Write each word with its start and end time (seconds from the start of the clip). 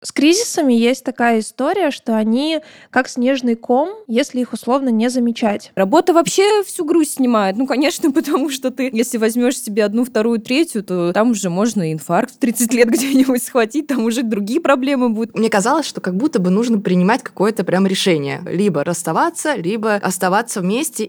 С 0.00 0.12
кризисами 0.12 0.74
есть 0.74 1.02
такая 1.02 1.40
история, 1.40 1.90
что 1.90 2.16
они 2.16 2.60
как 2.90 3.08
снежный 3.08 3.56
ком, 3.56 3.90
если 4.06 4.40
их 4.40 4.52
условно 4.52 4.90
не 4.90 5.10
замечать. 5.10 5.72
Работа 5.74 6.12
вообще 6.12 6.62
всю 6.62 6.84
грусть 6.84 7.14
снимает. 7.14 7.56
Ну, 7.56 7.66
конечно, 7.66 8.10
потому 8.12 8.48
что 8.48 8.70
ты, 8.70 8.90
если 8.92 9.18
возьмешь 9.18 9.60
себе 9.60 9.84
одну, 9.84 10.04
вторую, 10.04 10.38
третью, 10.40 10.84
то 10.84 11.12
там 11.12 11.32
уже 11.32 11.50
можно 11.50 11.92
инфаркт 11.92 12.34
в 12.34 12.38
30 12.38 12.74
лет 12.74 12.88
где-нибудь 12.90 13.42
схватить, 13.42 13.88
там 13.88 14.04
уже 14.04 14.22
другие 14.22 14.60
проблемы 14.60 15.08
будут. 15.08 15.36
Мне 15.36 15.50
казалось, 15.50 15.86
что 15.86 16.00
как 16.00 16.14
будто 16.14 16.38
бы 16.38 16.50
нужно 16.50 16.78
принимать 16.78 17.24
какое-то 17.24 17.64
прям 17.64 17.84
решение. 17.84 18.40
Либо 18.46 18.84
расставаться, 18.84 19.56
либо 19.56 19.94
оставаться 19.96 20.60
вместе. 20.60 21.08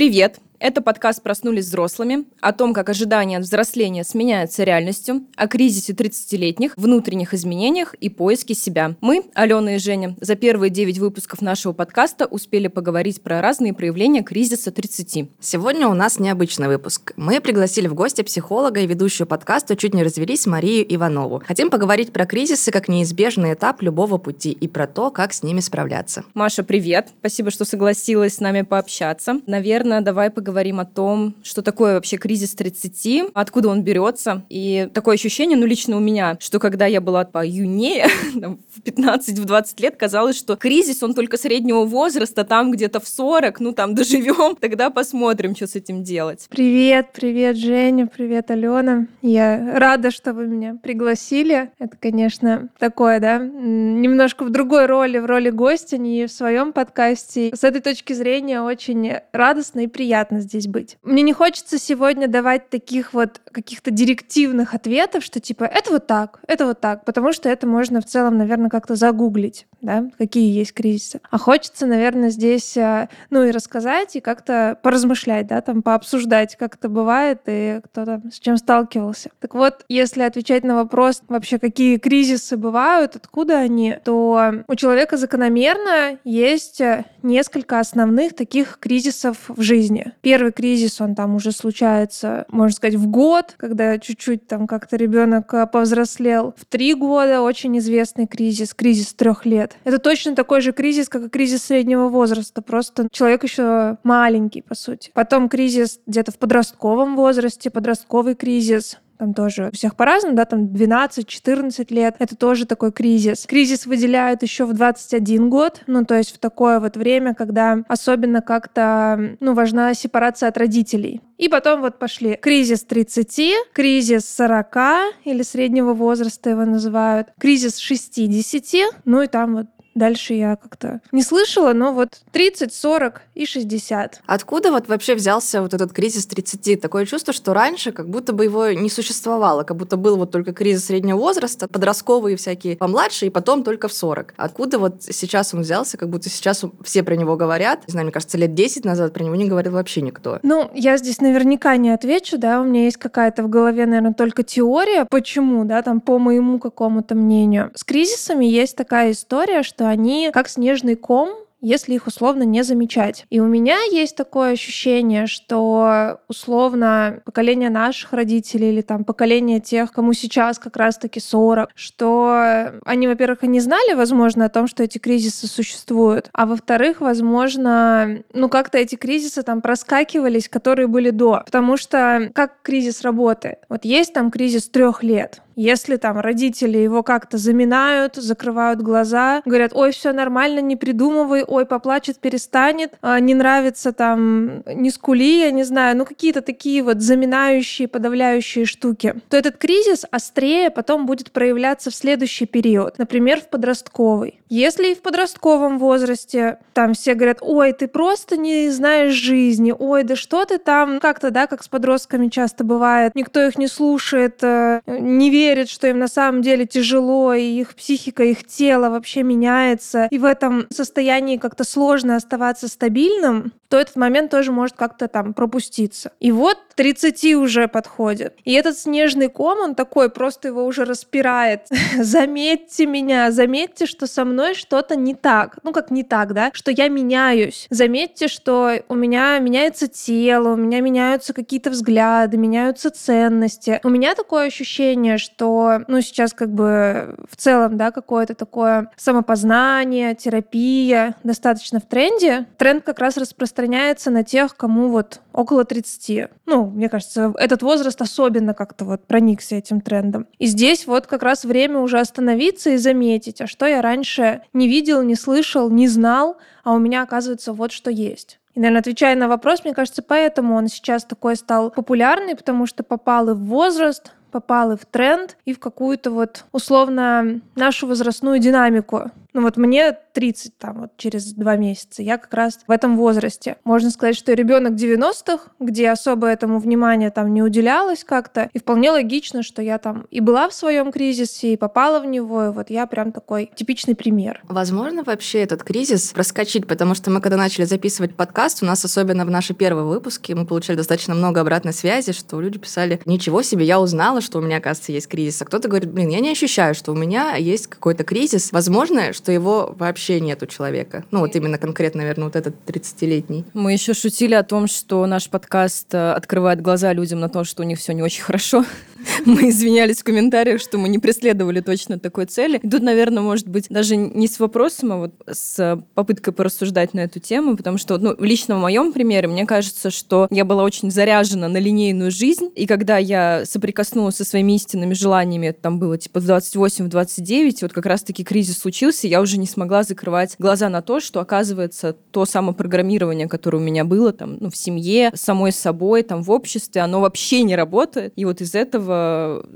Привет! 0.00 0.40
Это 0.60 0.82
подкаст 0.82 1.22
«Проснулись 1.22 1.64
взрослыми» 1.64 2.26
о 2.42 2.52
том, 2.52 2.74
как 2.74 2.90
ожидания 2.90 3.38
от 3.38 3.44
взросления 3.44 4.04
сменяются 4.04 4.62
реальностью, 4.62 5.22
о 5.34 5.48
кризисе 5.48 5.94
30-летних, 5.94 6.74
внутренних 6.76 7.32
изменениях 7.32 7.94
и 7.94 8.10
поиске 8.10 8.52
себя. 8.52 8.94
Мы, 9.00 9.24
Алена 9.32 9.76
и 9.76 9.78
Женя, 9.78 10.16
за 10.20 10.34
первые 10.34 10.68
9 10.68 10.98
выпусков 10.98 11.40
нашего 11.40 11.72
подкаста 11.72 12.26
успели 12.26 12.68
поговорить 12.68 13.22
про 13.22 13.40
разные 13.40 13.72
проявления 13.72 14.22
кризиса 14.22 14.70
30. 14.70 15.30
Сегодня 15.40 15.88
у 15.88 15.94
нас 15.94 16.18
необычный 16.18 16.68
выпуск. 16.68 17.14
Мы 17.16 17.40
пригласили 17.40 17.88
в 17.88 17.94
гости 17.94 18.20
психолога 18.20 18.80
и 18.80 18.86
ведущую 18.86 19.26
подкаста 19.26 19.76
«Чуть 19.76 19.94
не 19.94 20.02
развелись» 20.02 20.46
Марию 20.46 20.84
Иванову. 20.94 21.42
Хотим 21.46 21.70
поговорить 21.70 22.12
про 22.12 22.26
кризисы 22.26 22.70
как 22.70 22.86
неизбежный 22.86 23.54
этап 23.54 23.80
любого 23.80 24.18
пути 24.18 24.52
и 24.52 24.68
про 24.68 24.86
то, 24.86 25.10
как 25.10 25.32
с 25.32 25.42
ними 25.42 25.60
справляться. 25.60 26.22
Маша, 26.34 26.62
привет! 26.62 27.08
Спасибо, 27.20 27.50
что 27.50 27.64
согласилась 27.64 28.34
с 28.34 28.40
нами 28.40 28.60
пообщаться. 28.60 29.40
Наверное, 29.46 30.02
давай 30.02 30.28
поговорим 30.28 30.49
поговорим 30.50 30.80
о 30.80 30.84
том, 30.84 31.36
что 31.44 31.62
такое 31.62 31.94
вообще 31.94 32.16
кризис 32.16 32.56
30, 32.56 33.30
откуда 33.34 33.68
он 33.68 33.84
берется. 33.84 34.44
И 34.48 34.88
такое 34.92 35.14
ощущение, 35.14 35.56
ну, 35.56 35.64
лично 35.64 35.96
у 35.96 36.00
меня, 36.00 36.36
что 36.40 36.58
когда 36.58 36.86
я 36.86 37.00
была 37.00 37.24
по 37.24 37.46
юнее, 37.46 38.08
в 38.34 38.80
15-20 38.80 39.80
лет, 39.80 39.94
казалось, 39.96 40.36
что 40.36 40.56
кризис, 40.56 41.04
он 41.04 41.14
только 41.14 41.36
среднего 41.36 41.84
возраста, 41.84 42.42
там 42.42 42.72
где-то 42.72 42.98
в 42.98 43.06
40, 43.06 43.60
ну, 43.60 43.72
там 43.72 43.94
доживем, 43.94 44.56
тогда 44.60 44.90
посмотрим, 44.90 45.54
что 45.54 45.68
с 45.68 45.76
этим 45.76 46.02
делать. 46.02 46.48
Привет, 46.50 47.10
привет, 47.14 47.56
Женя, 47.56 48.08
привет, 48.08 48.50
Алена. 48.50 49.06
Я 49.22 49.78
рада, 49.78 50.10
что 50.10 50.32
вы 50.32 50.48
меня 50.48 50.78
пригласили. 50.82 51.70
Это, 51.78 51.96
конечно, 51.96 52.70
такое, 52.80 53.20
да, 53.20 53.38
немножко 53.38 54.42
в 54.42 54.50
другой 54.50 54.86
роли, 54.86 55.18
в 55.18 55.26
роли 55.26 55.50
гостя, 55.50 55.96
не 55.96 56.26
в 56.26 56.32
своем 56.32 56.72
подкасте. 56.72 57.54
С 57.54 57.62
этой 57.62 57.80
точки 57.80 58.14
зрения 58.14 58.62
очень 58.62 59.12
радостно 59.32 59.80
и 59.80 59.86
приятно 59.86 60.39
здесь 60.40 60.66
быть. 60.66 60.96
Мне 61.02 61.22
не 61.22 61.32
хочется 61.32 61.78
сегодня 61.78 62.28
давать 62.28 62.70
таких 62.70 63.12
вот 63.12 63.40
каких-то 63.50 63.90
директивных 63.90 64.74
ответов, 64.74 65.24
что 65.24 65.40
типа 65.40 65.64
это 65.64 65.90
вот 65.90 66.06
так, 66.06 66.40
это 66.46 66.66
вот 66.66 66.80
так, 66.80 67.04
потому 67.04 67.32
что 67.32 67.48
это 67.48 67.66
можно 67.66 68.00
в 68.00 68.04
целом, 68.04 68.38
наверное, 68.38 68.70
как-то 68.70 68.94
загуглить, 68.94 69.66
да, 69.80 70.10
какие 70.18 70.52
есть 70.52 70.72
кризисы. 70.72 71.20
А 71.30 71.38
хочется, 71.38 71.86
наверное, 71.86 72.30
здесь, 72.30 72.76
э, 72.76 73.08
ну 73.30 73.44
и 73.44 73.50
рассказать, 73.50 74.16
и 74.16 74.20
как-то 74.20 74.78
поразмышлять, 74.82 75.46
да, 75.46 75.60
там 75.60 75.82
пообсуждать, 75.82 76.56
как 76.56 76.76
это 76.76 76.88
бывает, 76.88 77.40
и 77.46 77.80
кто 77.84 78.04
там 78.04 78.30
с 78.30 78.38
чем 78.38 78.56
сталкивался. 78.56 79.30
Так 79.40 79.54
вот, 79.54 79.84
если 79.88 80.22
отвечать 80.22 80.64
на 80.64 80.74
вопрос 80.74 81.22
вообще, 81.28 81.58
какие 81.58 81.98
кризисы 81.98 82.56
бывают, 82.56 83.16
откуда 83.16 83.58
они, 83.58 83.96
то 84.04 84.52
у 84.66 84.74
человека 84.74 85.16
закономерно 85.16 86.18
есть 86.24 86.80
э, 86.80 87.04
несколько 87.22 87.80
основных 87.80 88.34
таких 88.34 88.78
кризисов 88.78 89.36
в 89.48 89.60
жизни. 89.62 90.12
Первый 90.30 90.52
кризис, 90.52 91.00
он 91.00 91.16
там 91.16 91.34
уже 91.34 91.50
случается, 91.50 92.44
можно 92.50 92.72
сказать, 92.72 92.94
в 92.94 93.08
год, 93.08 93.56
когда 93.56 93.98
чуть-чуть 93.98 94.46
там 94.46 94.68
как-то 94.68 94.94
ребенок 94.94 95.52
э, 95.52 95.66
повзрослел. 95.66 96.54
В 96.56 96.66
три 96.66 96.94
года 96.94 97.42
очень 97.42 97.76
известный 97.78 98.28
кризис, 98.28 98.72
кризис 98.72 99.12
трех 99.12 99.44
лет. 99.44 99.76
Это 99.82 99.98
точно 99.98 100.36
такой 100.36 100.60
же 100.60 100.70
кризис, 100.70 101.08
как 101.08 101.24
и 101.24 101.28
кризис 101.28 101.64
среднего 101.64 102.06
возраста, 102.06 102.62
просто 102.62 103.08
человек 103.10 103.42
еще 103.42 103.96
маленький, 104.04 104.62
по 104.62 104.76
сути. 104.76 105.10
Потом 105.14 105.48
кризис 105.48 105.98
где-то 106.06 106.30
в 106.30 106.38
подростковом 106.38 107.16
возрасте, 107.16 107.68
подростковый 107.68 108.36
кризис, 108.36 108.98
там 109.20 109.34
тоже 109.34 109.70
всех 109.72 109.96
по-разному, 109.96 110.34
да, 110.34 110.46
там 110.46 110.64
12-14 110.64 111.92
лет, 111.92 112.16
это 112.18 112.36
тоже 112.36 112.64
такой 112.64 112.90
кризис. 112.90 113.44
Кризис 113.46 113.84
выделяют 113.84 114.42
еще 114.42 114.64
в 114.64 114.72
21 114.72 115.50
год, 115.50 115.82
ну, 115.86 116.06
то 116.06 116.16
есть 116.16 116.34
в 116.34 116.38
такое 116.38 116.80
вот 116.80 116.96
время, 116.96 117.34
когда 117.34 117.84
особенно 117.86 118.40
как-то, 118.40 119.36
ну, 119.40 119.52
важна 119.52 119.92
сепарация 119.92 120.48
от 120.48 120.56
родителей. 120.56 121.20
И 121.36 121.48
потом 121.48 121.82
вот 121.82 121.98
пошли 121.98 122.36
кризис 122.36 122.82
30, 122.84 123.72
кризис 123.74 124.24
40 124.36 124.76
или 125.24 125.42
среднего 125.42 125.92
возраста 125.92 126.48
его 126.48 126.64
называют, 126.64 127.28
кризис 127.38 127.76
60, 127.76 128.94
ну 129.04 129.20
и 129.20 129.26
там 129.26 129.54
вот 129.54 129.66
Дальше 129.94 130.34
я 130.34 130.56
как-то 130.56 131.00
не 131.12 131.22
слышала, 131.22 131.72
но 131.72 131.92
вот 131.92 132.20
30, 132.32 132.72
40 132.72 133.22
и 133.34 133.44
60. 133.44 134.22
Откуда 134.26 134.70
вот 134.70 134.88
вообще 134.88 135.14
взялся 135.14 135.62
вот 135.62 135.74
этот 135.74 135.92
кризис 135.92 136.26
30? 136.26 136.80
Такое 136.80 137.06
чувство, 137.06 137.32
что 137.32 137.54
раньше 137.54 137.92
как 137.92 138.08
будто 138.08 138.32
бы 138.32 138.44
его 138.44 138.70
не 138.70 138.88
существовало, 138.88 139.64
как 139.64 139.76
будто 139.76 139.96
был 139.96 140.16
вот 140.16 140.30
только 140.30 140.52
кризис 140.52 140.86
среднего 140.86 141.18
возраста, 141.18 141.66
подростковые 141.68 142.36
всякие 142.36 142.76
помладше, 142.76 143.26
и 143.26 143.30
потом 143.30 143.64
только 143.64 143.88
в 143.88 143.92
40. 143.92 144.34
Откуда 144.36 144.78
вот 144.78 145.02
сейчас 145.02 145.54
он 145.54 145.62
взялся, 145.62 145.96
как 145.96 146.08
будто 146.08 146.28
сейчас 146.28 146.64
все 146.84 147.02
про 147.02 147.16
него 147.16 147.36
говорят? 147.36 147.86
Не 147.88 147.92
знаю, 147.92 148.04
мне 148.06 148.12
кажется, 148.12 148.38
лет 148.38 148.54
10 148.54 148.84
назад 148.84 149.12
про 149.12 149.24
него 149.24 149.34
не 149.34 149.48
говорил 149.48 149.72
вообще 149.72 150.02
никто. 150.02 150.38
Ну, 150.42 150.70
я 150.74 150.96
здесь 150.96 151.20
наверняка 151.20 151.76
не 151.76 151.90
отвечу, 151.90 152.38
да, 152.38 152.60
у 152.60 152.64
меня 152.64 152.84
есть 152.84 152.96
какая-то 152.96 153.42
в 153.42 153.48
голове, 153.48 153.86
наверное, 153.86 154.14
только 154.14 154.44
теория, 154.44 155.04
почему, 155.10 155.64
да, 155.64 155.82
там 155.82 156.00
по 156.00 156.18
моему 156.18 156.58
какому-то 156.58 157.14
мнению. 157.14 157.70
С 157.74 157.84
кризисами 157.84 158.44
есть 158.44 158.76
такая 158.76 159.12
история, 159.12 159.62
что 159.62 159.79
что 159.80 159.88
они 159.88 160.30
как 160.30 160.50
снежный 160.50 160.94
ком 160.94 161.30
если 161.62 161.94
их 161.94 162.06
условно 162.06 162.44
не 162.44 162.62
замечать. 162.62 163.26
И 163.28 163.38
у 163.40 163.46
меня 163.46 163.82
есть 163.90 164.16
такое 164.16 164.52
ощущение, 164.52 165.26
что 165.26 166.20
условно 166.28 167.20
поколение 167.26 167.68
наших 167.70 168.12
родителей 168.14 168.70
или 168.70 168.80
там 168.80 169.04
поколение 169.04 169.60
тех, 169.60 169.92
кому 169.92 170.14
сейчас 170.14 170.58
как 170.58 170.76
раз-таки 170.78 171.20
40, 171.20 171.68
что 171.74 172.72
они, 172.84 173.08
во-первых, 173.08 173.44
и 173.44 173.48
не 173.48 173.60
знали, 173.60 173.92
возможно, 173.94 174.46
о 174.46 174.48
том, 174.48 174.68
что 174.68 174.82
эти 174.82 174.98
кризисы 174.98 175.46
существуют, 175.46 176.30
а 176.32 176.46
во-вторых, 176.46 177.00
возможно, 177.02 178.22
ну 178.32 178.48
как-то 178.48 178.78
эти 178.78 178.94
кризисы 178.94 179.42
там 179.42 179.60
проскакивались, 179.60 180.48
которые 180.48 180.86
были 180.86 181.10
до. 181.10 181.42
Потому 181.44 181.76
что 181.76 182.30
как 182.34 182.62
кризис 182.62 183.02
работает? 183.02 183.58
Вот 183.68 183.84
есть 183.84 184.14
там 184.14 184.30
кризис 184.30 184.68
трех 184.68 185.02
лет, 185.02 185.42
если 185.60 185.96
там 185.96 186.18
родители 186.18 186.78
его 186.78 187.02
как-то 187.02 187.36
заминают, 187.36 188.16
закрывают 188.16 188.80
глаза, 188.80 189.42
говорят, 189.44 189.72
ой, 189.74 189.92
все 189.92 190.12
нормально, 190.12 190.60
не 190.60 190.74
придумывай, 190.74 191.44
ой, 191.46 191.66
поплачет, 191.66 192.18
перестанет, 192.18 192.94
а, 193.02 193.20
не 193.20 193.34
нравится 193.34 193.92
там, 193.92 194.62
не 194.66 194.90
скули, 194.90 195.40
я 195.40 195.50
не 195.50 195.64
знаю, 195.64 195.98
ну 195.98 196.06
какие-то 196.06 196.40
такие 196.40 196.82
вот 196.82 197.02
заминающие, 197.02 197.88
подавляющие 197.88 198.64
штуки, 198.64 199.16
то 199.28 199.36
этот 199.36 199.58
кризис 199.58 200.06
острее 200.10 200.70
потом 200.70 201.04
будет 201.04 201.30
проявляться 201.30 201.90
в 201.90 201.94
следующий 201.94 202.46
период, 202.46 202.96
например, 202.98 203.42
в 203.42 203.48
подростковый. 203.50 204.40
Если 204.48 204.92
и 204.92 204.94
в 204.94 205.02
подростковом 205.02 205.78
возрасте 205.78 206.58
там 206.72 206.94
все 206.94 207.14
говорят, 207.14 207.38
ой, 207.42 207.72
ты 207.72 207.86
просто 207.86 208.38
не 208.38 208.70
знаешь 208.70 209.12
жизни, 209.12 209.74
ой, 209.78 210.04
да 210.04 210.16
что 210.16 210.46
ты 210.46 210.56
там, 210.56 211.00
как-то, 211.00 211.30
да, 211.30 211.46
как 211.46 211.62
с 211.62 211.68
подростками 211.68 212.28
часто 212.28 212.64
бывает, 212.64 213.14
никто 213.14 213.42
их 213.42 213.58
не 213.58 213.68
слушает, 213.68 214.42
э, 214.42 214.80
не 214.86 215.28
верит 215.28 215.49
верят, 215.50 215.68
что 215.68 215.88
им 215.88 215.98
на 215.98 216.08
самом 216.08 216.42
деле 216.42 216.64
тяжело, 216.64 217.34
и 217.34 217.42
их 217.42 217.74
психика, 217.74 218.22
их 218.22 218.46
тело 218.46 218.88
вообще 218.88 219.22
меняется, 219.22 220.06
и 220.10 220.18
в 220.18 220.24
этом 220.24 220.66
состоянии 220.70 221.38
как-то 221.38 221.64
сложно 221.64 222.16
оставаться 222.16 222.68
стабильным, 222.68 223.52
то 223.70 223.78
этот 223.78 223.96
момент 223.96 224.32
тоже 224.32 224.50
может 224.50 224.76
как-то 224.76 225.06
там 225.06 225.32
пропуститься. 225.32 226.10
И 226.18 226.32
вот 226.32 226.58
30 226.74 227.34
уже 227.36 227.68
подходит. 227.68 228.34
И 228.44 228.52
этот 228.52 228.76
снежный 228.76 229.28
ком, 229.28 229.60
он 229.60 229.74
такой, 229.76 230.10
просто 230.10 230.48
его 230.48 230.64
уже 230.64 230.84
распирает. 230.84 231.68
заметьте 231.96 232.86
меня, 232.86 233.30
заметьте, 233.30 233.86
что 233.86 234.08
со 234.08 234.24
мной 234.24 234.54
что-то 234.54 234.96
не 234.96 235.14
так. 235.14 235.58
Ну, 235.62 235.72
как 235.72 235.92
не 235.92 236.02
так, 236.02 236.32
да? 236.32 236.50
Что 236.52 236.72
я 236.72 236.88
меняюсь. 236.88 237.68
Заметьте, 237.70 238.26
что 238.26 238.72
у 238.88 238.94
меня 238.96 239.38
меняется 239.38 239.86
тело, 239.86 240.54
у 240.54 240.56
меня 240.56 240.80
меняются 240.80 241.32
какие-то 241.32 241.70
взгляды, 241.70 242.36
меняются 242.36 242.90
ценности. 242.90 243.80
У 243.84 243.88
меня 243.88 244.16
такое 244.16 244.48
ощущение, 244.48 245.16
что 245.16 245.39
что, 245.40 245.82
ну, 245.88 246.02
сейчас 246.02 246.34
как 246.34 246.52
бы 246.52 247.14
в 247.26 247.34
целом, 247.34 247.78
да, 247.78 247.92
какое-то 247.92 248.34
такое 248.34 248.90
самопознание, 248.98 250.14
терапия 250.14 251.16
достаточно 251.24 251.80
в 251.80 251.86
тренде. 251.86 252.44
Тренд 252.58 252.84
как 252.84 252.98
раз 252.98 253.16
распространяется 253.16 254.10
на 254.10 254.22
тех, 254.22 254.54
кому 254.54 254.90
вот 254.90 255.22
около 255.32 255.64
30. 255.64 256.28
Ну, 256.44 256.66
мне 256.66 256.90
кажется, 256.90 257.32
этот 257.38 257.62
возраст 257.62 258.02
особенно 258.02 258.52
как-то 258.52 258.84
вот 258.84 259.06
проникся 259.06 259.54
этим 259.54 259.80
трендом. 259.80 260.26
И 260.38 260.44
здесь 260.44 260.86
вот 260.86 261.06
как 261.06 261.22
раз 261.22 261.46
время 261.46 261.78
уже 261.78 261.98
остановиться 261.98 262.70
и 262.70 262.76
заметить, 262.76 263.40
а 263.40 263.46
что 263.46 263.64
я 263.64 263.80
раньше 263.80 264.42
не 264.52 264.68
видел, 264.68 265.00
не 265.02 265.14
слышал, 265.14 265.70
не 265.70 265.88
знал, 265.88 266.36
а 266.64 266.74
у 266.74 266.78
меня 266.78 267.02
оказывается 267.02 267.54
вот 267.54 267.72
что 267.72 267.90
есть. 267.90 268.40
И, 268.54 268.60
наверное, 268.60 268.80
отвечая 268.80 269.14
на 269.14 269.28
вопрос, 269.28 269.64
мне 269.64 269.72
кажется, 269.72 270.02
поэтому 270.02 270.56
он 270.56 270.66
сейчас 270.66 271.04
такой 271.04 271.36
стал 271.36 271.70
популярный, 271.70 272.34
потому 272.34 272.66
что 272.66 272.82
попал 272.82 273.30
и 273.30 273.34
в 273.34 273.44
возраст, 273.44 274.12
попал 274.30 274.72
и 274.72 274.76
в 274.76 274.84
тренд, 274.86 275.36
и 275.44 275.52
в 275.52 275.58
какую-то 275.58 276.10
вот 276.10 276.44
условно 276.52 277.40
нашу 277.54 277.86
возрастную 277.86 278.38
динамику. 278.38 279.10
Ну 279.32 279.42
вот 279.42 279.56
мне 279.56 279.96
30, 280.12 280.58
там, 280.58 280.80
вот 280.80 280.90
через 280.96 281.32
два 281.32 281.56
месяца. 281.56 282.02
Я 282.02 282.18
как 282.18 282.34
раз 282.34 282.58
в 282.66 282.70
этом 282.70 282.96
возрасте. 282.96 283.56
Можно 283.64 283.90
сказать, 283.90 284.16
что 284.16 284.32
ребенок 284.32 284.72
90-х, 284.72 285.50
где 285.60 285.90
особо 285.90 286.26
этому 286.26 286.58
внимания 286.58 287.10
там 287.10 287.32
не 287.32 287.42
уделялось 287.42 288.04
как-то. 288.04 288.50
И 288.52 288.58
вполне 288.58 288.90
логично, 288.90 289.42
что 289.42 289.62
я 289.62 289.78
там 289.78 290.06
и 290.10 290.20
была 290.20 290.48
в 290.48 290.54
своем 290.54 290.90
кризисе, 290.90 291.52
и 291.52 291.56
попала 291.56 292.00
в 292.00 292.06
него. 292.06 292.46
И 292.46 292.50
вот 292.50 292.70
я 292.70 292.86
прям 292.86 293.12
такой 293.12 293.50
типичный 293.54 293.94
пример. 293.94 294.42
Возможно 294.48 295.04
вообще 295.04 295.40
этот 295.42 295.62
кризис 295.62 296.12
проскочить, 296.12 296.66
потому 296.66 296.94
что 296.94 297.10
мы 297.10 297.20
когда 297.20 297.36
начали 297.36 297.64
записывать 297.64 298.16
подкаст, 298.16 298.62
у 298.62 298.66
нас 298.66 298.84
особенно 298.84 299.24
в 299.24 299.30
наши 299.30 299.54
первые 299.54 299.84
выпуски, 299.84 300.32
мы 300.32 300.46
получали 300.46 300.76
достаточно 300.76 301.14
много 301.14 301.40
обратной 301.40 301.72
связи, 301.72 302.12
что 302.12 302.40
люди 302.40 302.58
писали, 302.58 303.00
ничего 303.04 303.42
себе, 303.42 303.64
я 303.64 303.80
узнала, 303.80 304.19
что 304.20 304.38
у 304.38 304.42
меня, 304.42 304.58
оказывается, 304.58 304.92
есть 304.92 305.08
кризис. 305.08 305.42
А 305.42 305.44
кто-то 305.44 305.68
говорит, 305.68 305.90
блин, 305.90 306.08
я 306.08 306.20
не 306.20 306.30
ощущаю, 306.30 306.74
что 306.74 306.92
у 306.92 306.94
меня 306.94 307.36
есть 307.36 307.66
какой-то 307.66 308.04
кризис. 308.04 308.52
Возможно, 308.52 309.12
что 309.12 309.32
его 309.32 309.74
вообще 309.78 310.20
нет 310.20 310.42
у 310.42 310.46
человека. 310.46 311.04
Ну, 311.10 311.20
вот 311.20 311.34
именно 311.36 311.58
конкретно, 311.58 312.00
наверное, 312.00 312.24
вот 312.24 312.36
этот 312.36 312.54
30-летний. 312.66 313.44
Мы 313.54 313.72
еще 313.72 313.94
шутили 313.94 314.34
о 314.34 314.42
том, 314.42 314.66
что 314.66 315.06
наш 315.06 315.28
подкаст 315.28 315.94
э, 315.94 316.12
открывает 316.12 316.60
глаза 316.60 316.92
людям 316.92 317.20
на 317.20 317.28
то, 317.28 317.44
что 317.44 317.62
у 317.62 317.66
них 317.66 317.78
все 317.78 317.92
не 317.92 318.02
очень 318.02 318.22
хорошо. 318.22 318.64
Мы 319.24 319.50
извинялись 319.50 319.98
в 319.98 320.04
комментариях, 320.04 320.60
что 320.60 320.78
мы 320.78 320.88
не 320.88 320.98
преследовали 320.98 321.60
точно 321.60 321.98
такой 321.98 322.26
цели. 322.26 322.58
И 322.62 322.68
тут, 322.68 322.82
наверное, 322.82 323.22
может 323.22 323.48
быть, 323.48 323.66
даже 323.68 323.96
не 323.96 324.26
с 324.26 324.38
вопросом, 324.38 324.92
а 324.92 324.96
вот 324.96 325.14
с 325.30 325.82
попыткой 325.94 326.32
порассуждать 326.32 326.94
на 326.94 327.00
эту 327.00 327.20
тему, 327.20 327.56
потому 327.56 327.78
что, 327.78 327.98
ну, 327.98 328.14
лично 328.18 328.56
в 328.56 328.60
моем 328.60 328.92
примере, 328.92 329.28
мне 329.28 329.46
кажется, 329.46 329.90
что 329.90 330.28
я 330.30 330.44
была 330.44 330.64
очень 330.64 330.90
заряжена 330.90 331.48
на 331.48 331.58
линейную 331.58 332.10
жизнь, 332.10 332.50
и 332.54 332.66
когда 332.66 332.98
я 332.98 333.42
соприкоснулась 333.44 334.16
со 334.16 334.24
своими 334.24 334.54
истинными 334.54 334.94
желаниями, 334.94 335.48
это 335.48 335.62
там 335.62 335.78
было 335.78 335.98
типа 335.98 336.20
в 336.20 336.28
28-29, 336.28 337.58
вот 337.62 337.72
как 337.72 337.86
раз-таки 337.86 338.24
кризис 338.24 338.58
случился, 338.58 339.06
я 339.06 339.20
уже 339.20 339.38
не 339.38 339.46
смогла 339.46 339.82
закрывать 339.82 340.36
глаза 340.38 340.68
на 340.68 340.82
то, 340.82 341.00
что, 341.00 341.20
оказывается, 341.20 341.96
то 342.10 342.24
самопрограммирование, 342.24 343.28
которое 343.28 343.58
у 343.58 343.60
меня 343.60 343.84
было 343.84 344.12
там, 344.12 344.38
ну, 344.40 344.50
в 344.50 344.56
семье, 344.56 345.10
самой 345.14 345.52
собой, 345.52 346.02
там, 346.02 346.22
в 346.22 346.30
обществе, 346.30 346.82
оно 346.82 347.00
вообще 347.00 347.42
не 347.42 347.56
работает. 347.56 348.12
И 348.16 348.24
вот 348.24 348.40
из 348.40 348.54
этого 348.54 348.89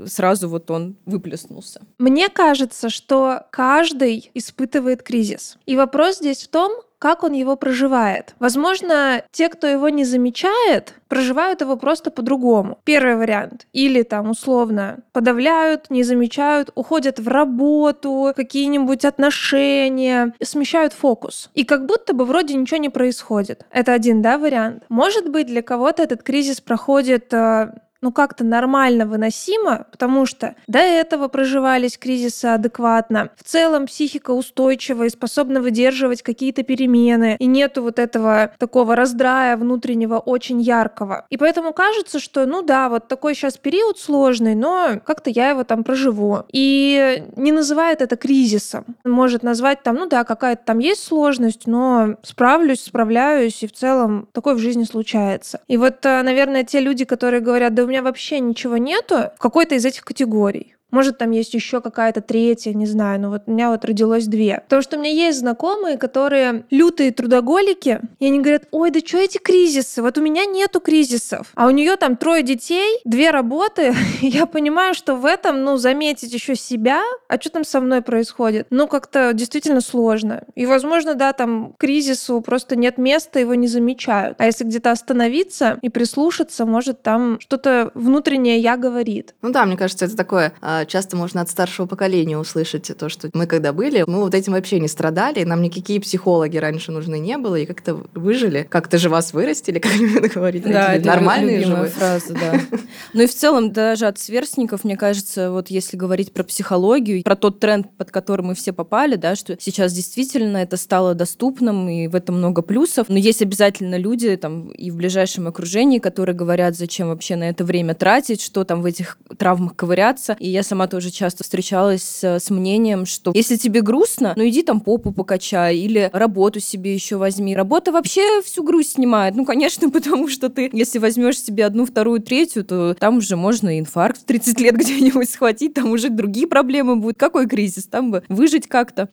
сразу 0.07 0.49
вот 0.49 0.71
он 0.71 0.97
выплеснулся. 1.07 1.81
Мне 1.99 2.29
кажется, 2.29 2.89
что 2.89 3.47
каждый 3.51 4.31
испытывает 4.35 5.03
кризис. 5.03 5.59
И 5.67 5.77
вопрос 5.77 6.17
здесь 6.19 6.45
в 6.45 6.49
том, 6.49 6.73
как 7.05 7.23
он 7.23 7.33
его 7.33 7.55
проживает. 7.57 8.35
Возможно, 8.39 9.23
те, 9.31 9.51
кто 9.51 9.67
его 9.67 9.91
не 9.91 10.07
замечает, 10.07 10.95
проживают 11.09 11.61
его 11.61 11.77
просто 11.77 12.11
по-другому. 12.11 12.79
Первый 12.85 13.17
вариант. 13.17 13.67
Или 13.75 14.05
там 14.05 14.31
условно 14.31 15.01
подавляют, 15.13 15.91
не 15.91 16.03
замечают, 16.03 16.71
уходят 16.75 17.19
в 17.19 17.29
работу, 17.29 18.33
какие-нибудь 18.35 19.05
отношения, 19.05 20.33
смещают 20.43 20.95
фокус. 20.95 21.51
И 21.53 21.65
как 21.65 21.85
будто 21.85 22.15
бы 22.15 22.25
вроде 22.25 22.55
ничего 22.55 22.79
не 22.79 22.89
происходит. 22.89 23.67
Это 23.71 23.93
один, 23.93 24.23
да, 24.23 24.39
вариант. 24.39 24.85
Может 24.89 25.29
быть, 25.29 25.49
для 25.49 25.61
кого-то 25.61 26.03
этот 26.03 26.23
кризис 26.23 26.63
проходит 26.63 27.35
э, 27.35 27.75
ну 28.05 28.13
как-то 28.13 28.45
нормально 28.45 29.07
выносимо, 29.07 29.87
потому 29.91 30.27
что 30.27 30.55
до 30.67 30.79
этого 30.79 31.29
проживались 31.29 31.97
кризисы 31.97 32.45
адекватно. 32.45 33.31
В 33.35 33.45
целом 33.45 33.87
психика 33.87 34.33
устойчива 34.33 35.05
и 35.05 35.09
способна 35.09 35.63
выдерживать 35.63 36.21
какие-то 36.21 36.65
перемены, 36.65 37.37
и 37.39 37.47
нету 37.47 37.83
вот 37.83 37.99
этого 37.99 38.53
такого 38.59 38.95
раздрая 38.95 39.57
внутреннего 39.57 40.19
очень 40.19 40.61
яркого. 40.61 41.25
И 41.31 41.39
поэтому 41.39 41.73
кажется, 41.73 42.21
что 42.21 42.45
ну 42.45 42.61
да, 42.61 42.91
вот 42.91 43.09
такой 43.09 43.35
сейчас 43.35 43.57
период 43.57 43.99
сложный, 43.99 44.55
но 44.55 45.01
как-то 45.03 45.31
я 45.31 45.49
его 45.49 45.65
там 45.65 45.83
проживу. 45.83 46.41
И 46.53 47.25
не 47.37 47.53
называет 47.53 48.03
это 48.03 48.17
кризисом. 48.17 48.85
Может 49.05 49.43
назвать 49.43 49.83
там, 49.83 49.97
ну 49.97 50.07
да, 50.07 50.25
какая-то 50.25 50.63
там 50.63 50.79
есть 50.79 51.03
сложность, 51.03 51.67
но 51.67 52.17
справлюсь, 52.23 52.85
справляюсь, 52.85 53.63
и 53.63 53.67
в 53.67 53.73
целом 53.73 54.29
такое 54.33 54.55
в 54.55 54.59
жизни 54.59 54.85
случается. 54.85 55.63
И 55.69 55.79
вот, 55.79 56.05
э, 56.05 56.23
наверное, 56.23 56.65
те 56.65 56.81
люди, 56.81 57.07
которые 57.07 57.41
говорят, 57.41 57.73
да 57.73 57.85
у 57.85 57.94
меня 57.95 58.03
вообще 58.03 58.41
ничего 58.41 58.77
нету 58.77 59.31
в 59.37 59.39
какой-то 59.39 59.77
из 59.77 59.85
этих 59.85 60.05
категорий. 60.05 60.75
Может, 60.95 61.19
там 61.19 61.33
есть 61.33 61.55
еще 61.55 61.81
какая-то 61.81 62.21
третья, 62.21 62.73
не 62.73 62.87
знаю, 62.87 63.21
но 63.21 63.31
вот 63.31 63.43
у 63.47 63.51
меня 63.51 63.71
вот 63.71 63.85
родилось 63.85 64.27
две. 64.27 64.61
Потому 64.61 64.81
что 64.81 64.97
у 64.97 65.01
меня 65.01 65.11
есть 65.11 65.41
знакомые, 65.41 65.99
которые 65.99 66.67
лютые 66.71 67.11
трудоголики, 67.11 67.99
и 68.21 68.27
они 68.27 68.39
говорят, 68.39 68.69
ой, 68.71 68.93
да 68.93 69.01
что 69.01 69.19
эти 69.19 69.39
кризисы? 69.39 70.03
Вот 70.03 70.19
у 70.19 70.23
меня 70.23 70.45
нету 70.45 70.79
кризисов. 70.79 71.49
А 71.57 71.67
у 71.67 71.71
нее 71.71 71.97
там 71.97 72.17
трое 72.17 72.45
детей, 72.45 73.01
две 73.05 73.33
работы. 73.33 73.93
Я 74.21 74.47
понимаю, 74.47 74.95
что 74.95 75.17
в 75.17 75.27
этом, 75.27 75.65
ну, 75.65 75.79
заметить 75.79 76.33
еще 76.33 76.55
себя, 76.55 77.03
а 77.27 77.41
что 77.41 77.51
там 77.51 77.65
со 77.65 77.81
мной 77.81 78.01
происходит, 78.01 78.69
ну, 78.71 78.87
как-то 78.87 79.33
действительно 79.33 79.81
сложно. 79.81 80.45
И, 80.55 80.65
возможно, 80.65 81.17
да, 81.17 81.33
там 81.33 81.75
кризису 81.77 82.41
просто 82.41 82.77
нет 82.77 82.99
места, 82.99 83.41
его 83.41 83.57
не 83.57 83.67
замечают. 83.67 84.37
А 84.39 84.47
если 84.47 84.63
где-то 84.63 84.93
остановиться 84.93 85.77
и 85.83 85.89
прислушаться, 85.89 86.67
может, 86.67 87.03
там 87.03 87.41
что-то 87.41 87.91
внутреннее 87.95 88.61
я 88.61 88.77
говорит. 88.77 89.35
Ну 89.43 89.51
да, 89.51 89.65
мне 89.65 89.77
кажется, 89.77 90.05
это 90.05 90.17
такое 90.17 90.53
часто 90.85 91.17
можно 91.17 91.41
от 91.41 91.51
старшего 91.51 91.87
поколения 91.87 92.39
услышать 92.39 92.91
то, 92.97 93.09
что 93.09 93.31
мы 93.33 93.47
когда 93.47 93.73
были, 93.73 94.05
мы 94.07 94.21
вот 94.21 94.35
этим 94.35 94.53
вообще 94.53 94.81
не 94.81 94.89
страдали, 94.89 95.45
нам 95.45 95.63
никакие 95.63 96.01
психологи 96.01 96.57
раньше 96.57 96.93
нужны 96.93 97.19
не 97.19 97.39
было, 97.39 97.57
и 97.57 97.67
как-то 97.67 98.01
выжили, 98.15 98.67
как-то 98.69 98.99
же 98.99 99.09
вас 99.09 99.33
вырастили, 99.33 99.79
как 99.81 99.95
любят 99.95 100.33
говорить. 100.33 100.65
Да, 100.65 100.95
это 100.95 101.07
нормальные 101.07 101.65
же 101.65 101.87
фраза, 101.87 102.35
да. 102.35 102.61
Ну 103.13 103.23
и 103.23 103.27
в 103.27 103.35
целом 103.35 103.73
даже 103.73 104.07
от 104.07 104.19
сверстников, 104.19 104.85
мне 104.85 104.97
кажется, 104.97 105.51
вот 105.51 105.69
если 105.69 105.97
говорить 105.97 106.33
про 106.33 106.43
психологию, 106.43 107.23
про 107.23 107.37
тот 107.37 107.61
тренд, 107.61 107.87
под 107.97 108.11
который 108.11 108.43
мы 108.43 108.55
все 108.55 108.73
попали, 108.73 109.17
да, 109.17 109.37
что 109.37 109.57
сейчас 109.61 109.93
действительно 109.93 110.59
это 110.59 110.77
стало 110.77 111.15
доступным, 111.15 111.89
и 111.89 112.09
в 112.09 112.15
этом 112.15 112.39
много 112.39 112.63
плюсов, 112.63 113.09
но 113.09 113.19
есть 113.19 113.43
обязательно 113.43 113.97
люди 113.97 114.37
там 114.37 114.71
и 114.71 114.91
в 114.91 114.97
ближайшем 114.97 115.47
окружении, 115.47 115.99
которые 115.99 116.35
говорят, 116.35 116.77
зачем 116.77 117.09
вообще 117.09 117.37
на 117.37 117.49
это 117.49 117.65
время 117.65 117.95
тратить, 117.95 118.43
что 118.43 118.65
там 118.65 118.83
в 118.83 118.87
этих 118.87 119.19
травмах 119.39 119.77
ковыряться. 119.77 120.37
И 120.41 120.49
я 120.49 120.63
сама 120.65 120.87
тоже 120.87 121.11
часто 121.11 121.45
встречалась 121.45 122.23
с 122.23 122.51
мнением, 122.51 123.07
что 123.07 123.33
если 123.35 123.57
тебе 123.57 123.81
грустно, 123.81 124.35
ну 124.37 124.49
иди 124.49 124.63
там 124.63 124.81
попу 124.81 125.13
покачай 125.13 125.77
или 125.77 126.11
работу 126.13 126.61
себе 126.61 126.95
еще 126.95 127.17
возьми. 127.17 127.55
Работа 127.55 127.93
вообще 127.93 128.43
всю 128.43 128.65
грусть 128.65 128.93
снимает. 128.93 129.35
Ну, 129.35 129.45
конечно, 129.45 129.91
потому 129.91 130.29
что 130.29 130.49
ты, 130.49 130.71
если 130.73 130.99
возьмешь 130.99 131.39
себе 131.39 131.67
одну, 131.67 131.87
вторую, 131.87 132.21
третью, 132.21 132.65
то 132.65 132.95
там 132.95 133.19
уже 133.19 133.37
можно 133.37 133.79
инфаркт 133.79 134.23
в 134.23 134.25
30 134.25 134.61
лет 134.61 134.75
где-нибудь 134.77 135.31
схватить, 135.31 135.75
там 135.75 135.91
уже 135.93 136.09
другие 136.09 136.47
проблемы 136.47 136.97
будут. 136.97 137.19
Какой 137.19 137.47
кризис? 137.47 137.87
Там 137.87 138.11
бы 138.11 138.23
выжить 138.29 138.67
как-то. 138.67 139.09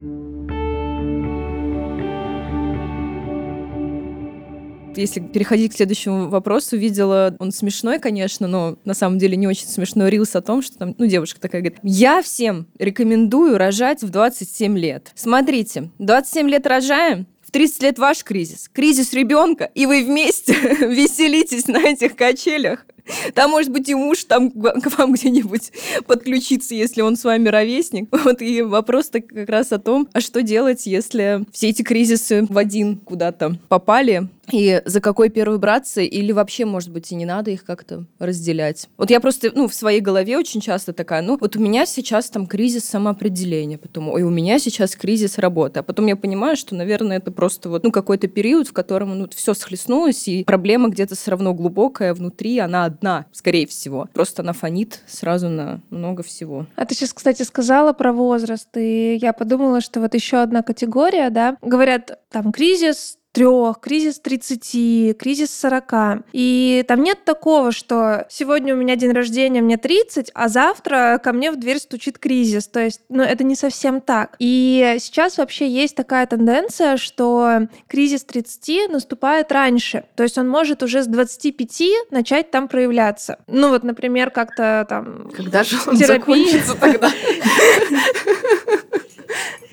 Если 4.96 5.20
переходить 5.20 5.72
к 5.72 5.76
следующему 5.76 6.30
вопросу, 6.30 6.78
видела, 6.78 7.36
он 7.40 7.52
смешной, 7.52 8.00
конечно, 8.00 8.48
но 8.48 8.78
на 8.86 8.94
самом 8.94 9.18
деле 9.18 9.38
не 9.38 9.48
очень 9.48 9.68
смешной 9.68 10.10
рилс 10.10 10.36
о 10.36 10.42
том, 10.42 10.62
что 10.62 10.78
там, 10.78 10.96
ну, 10.98 11.06
девушка 11.06 11.40
такая 11.40 11.62
говорит, 11.62 11.80
я 11.84 12.22
всем 12.22 12.68
рекомендую 12.78 13.58
рожать 13.58 14.04
в 14.04 14.10
27 14.10 14.78
лет. 14.78 15.12
Смотрите, 15.16 15.90
27 16.00 16.50
лет 16.50 16.68
рожаем, 16.68 17.28
в 17.42 17.52
30 17.52 17.84
лет 17.84 18.00
ваш 18.00 18.24
кризис, 18.24 18.70
кризис 18.72 19.14
ребенка, 19.14 19.70
и 19.76 19.86
вы 19.86 20.04
вместе 20.04 20.54
веселитесь 20.82 21.68
на 21.68 21.80
этих 21.80 22.16
качелях. 22.16 22.86
Там, 23.34 23.52
может 23.52 23.72
быть, 23.72 23.90
и 23.90 23.96
муж 23.96 24.24
там 24.24 24.52
к 24.52 24.98
вам 24.98 25.14
где-нибудь 25.14 25.72
подключится, 26.06 26.76
если 26.76 27.02
он 27.02 27.18
с 27.18 27.24
вами 27.24 27.50
ровесник. 27.50 28.10
Вот 28.32 28.42
и 28.42 28.62
вопрос-то 28.62 29.20
как 29.20 29.50
раз 29.50 29.72
о 29.72 29.80
том, 29.80 30.08
а 30.14 30.22
что 30.22 30.44
делать, 30.44 30.86
если 30.86 31.44
все 31.52 31.70
эти 31.70 31.82
кризисы 31.82 32.46
в 32.48 32.58
один 32.58 32.98
куда-то 32.98 33.58
попали, 33.68 34.30
и 34.54 34.82
за 34.86 35.02
какой 35.02 35.30
первый 35.30 35.60
браться, 35.60 36.02
или 36.02 36.32
вообще, 36.32 36.66
может 36.66 36.92
быть, 36.92 37.12
и 37.12 37.16
не 37.16 37.26
надо 37.26 37.52
их 37.52 37.64
как-то 37.66 38.06
разделять. 38.20 38.90
Вот 38.98 39.10
я 39.10 39.20
просто, 39.20 39.52
ну, 39.54 39.68
в 39.68 39.74
своей 39.74 40.02
голове 40.02 40.38
очень 40.38 40.62
часто 40.62 40.94
такая, 40.94 41.22
ну, 41.22 41.38
вот 41.40 41.56
у 41.56 41.60
меня 41.60 41.86
сейчас 41.86 42.30
там 42.30 42.48
кризис 42.48 42.86
самоопределения, 42.86 43.78
потом, 43.78 44.10
ой, 44.10 44.24
у 44.24 44.30
меня 44.30 44.60
сейчас 44.60 44.96
кризис 44.96 45.38
работы, 45.38 45.80
а 45.80 45.84
потом 45.84 46.08
я 46.08 46.16
понимаю, 46.16 46.56
что, 46.56 46.76
наверное, 46.76 47.18
это 47.18 47.32
просто 47.32 47.70
вот, 47.70 47.84
ну, 47.84 47.92
какой-то 47.92 48.28
период, 48.28 48.68
в 48.68 48.74
котором, 48.74 49.18
ну, 49.18 49.28
все 49.34 49.54
схлестнулось, 49.54 50.28
и 50.28 50.44
проблема 50.44 50.90
где-то 50.90 51.16
все 51.16 51.32
равно 51.32 51.54
глубокая 51.54 52.14
внутри, 52.14 52.60
она 52.60 52.86
одна, 52.86 53.26
скорее 53.32 53.68
всего. 53.68 54.10
Просто 54.14 54.42
она 54.42 54.54
фонит 54.54 55.02
сразу 55.08 55.50
на 55.50 55.82
много 55.90 56.24
всего. 56.24 56.66
А 56.76 56.86
ты 56.86 56.96
сейчас, 56.96 57.14
кстати, 57.14 57.44
сказала 57.44 57.94
про 57.94 58.14
возраст, 58.14 58.70
и 58.76 59.16
я 59.16 59.34
подумала, 59.34 59.82
что 59.82 60.00
вот 60.00 60.14
еще 60.14 60.38
одна 60.38 60.62
категория, 60.62 61.30
да, 61.30 61.58
говорят, 61.62 62.20
там, 62.30 62.52
кризис 62.52 63.18
трех, 63.32 63.80
кризис 63.80 64.20
30, 64.20 65.18
кризис 65.18 65.54
40. 65.60 66.26
И 66.34 66.84
там 66.88 67.04
нет 67.04 67.24
такого, 67.24 67.72
что 67.72 68.26
сегодня 68.30 68.74
у 68.74 68.78
меня 68.78 68.96
день 68.96 69.12
рождения, 69.12 69.62
мне 69.62 69.78
30, 69.78 70.32
а 70.34 70.50
завтра 70.50 71.20
ко 71.24 71.34
мне 71.34 71.52
в 71.52 71.56
дверь 71.58 71.80
стучит 71.80 72.18
кризис. 72.18 72.68
То 72.68 72.80
есть, 72.80 73.02
ну, 73.10 73.24
это 73.24 73.44
не 73.44 73.56
совсем 73.56 74.02
так. 74.02 74.36
И 74.40 74.98
сейчас 75.00 75.38
вообще 75.38 75.68
есть 75.68 75.96
такая 75.96 76.26
тенденция, 76.26 76.98
что 76.98 77.68
кризис 77.88 78.24
30 78.24 78.90
наступает 78.90 79.52
раньше. 79.52 80.06
То 80.16 80.24
есть 80.24 80.38
он 80.38 80.50
может 80.50 80.84
уже 80.84 81.04
с 81.04 81.08
25 81.08 82.12
начать 82.12 82.52
там 82.52 82.68
проявляться. 82.68 83.40
Ну, 83.48 83.70
вот, 83.70 83.84
например, 83.84 84.32
как-то 84.32 84.86
там... 84.88 85.32
Когда 85.36 85.64
же 85.64 85.78
он 85.88 85.98
терапия... 85.98 86.20
закончится 86.20 86.76
тогда? 86.76 87.12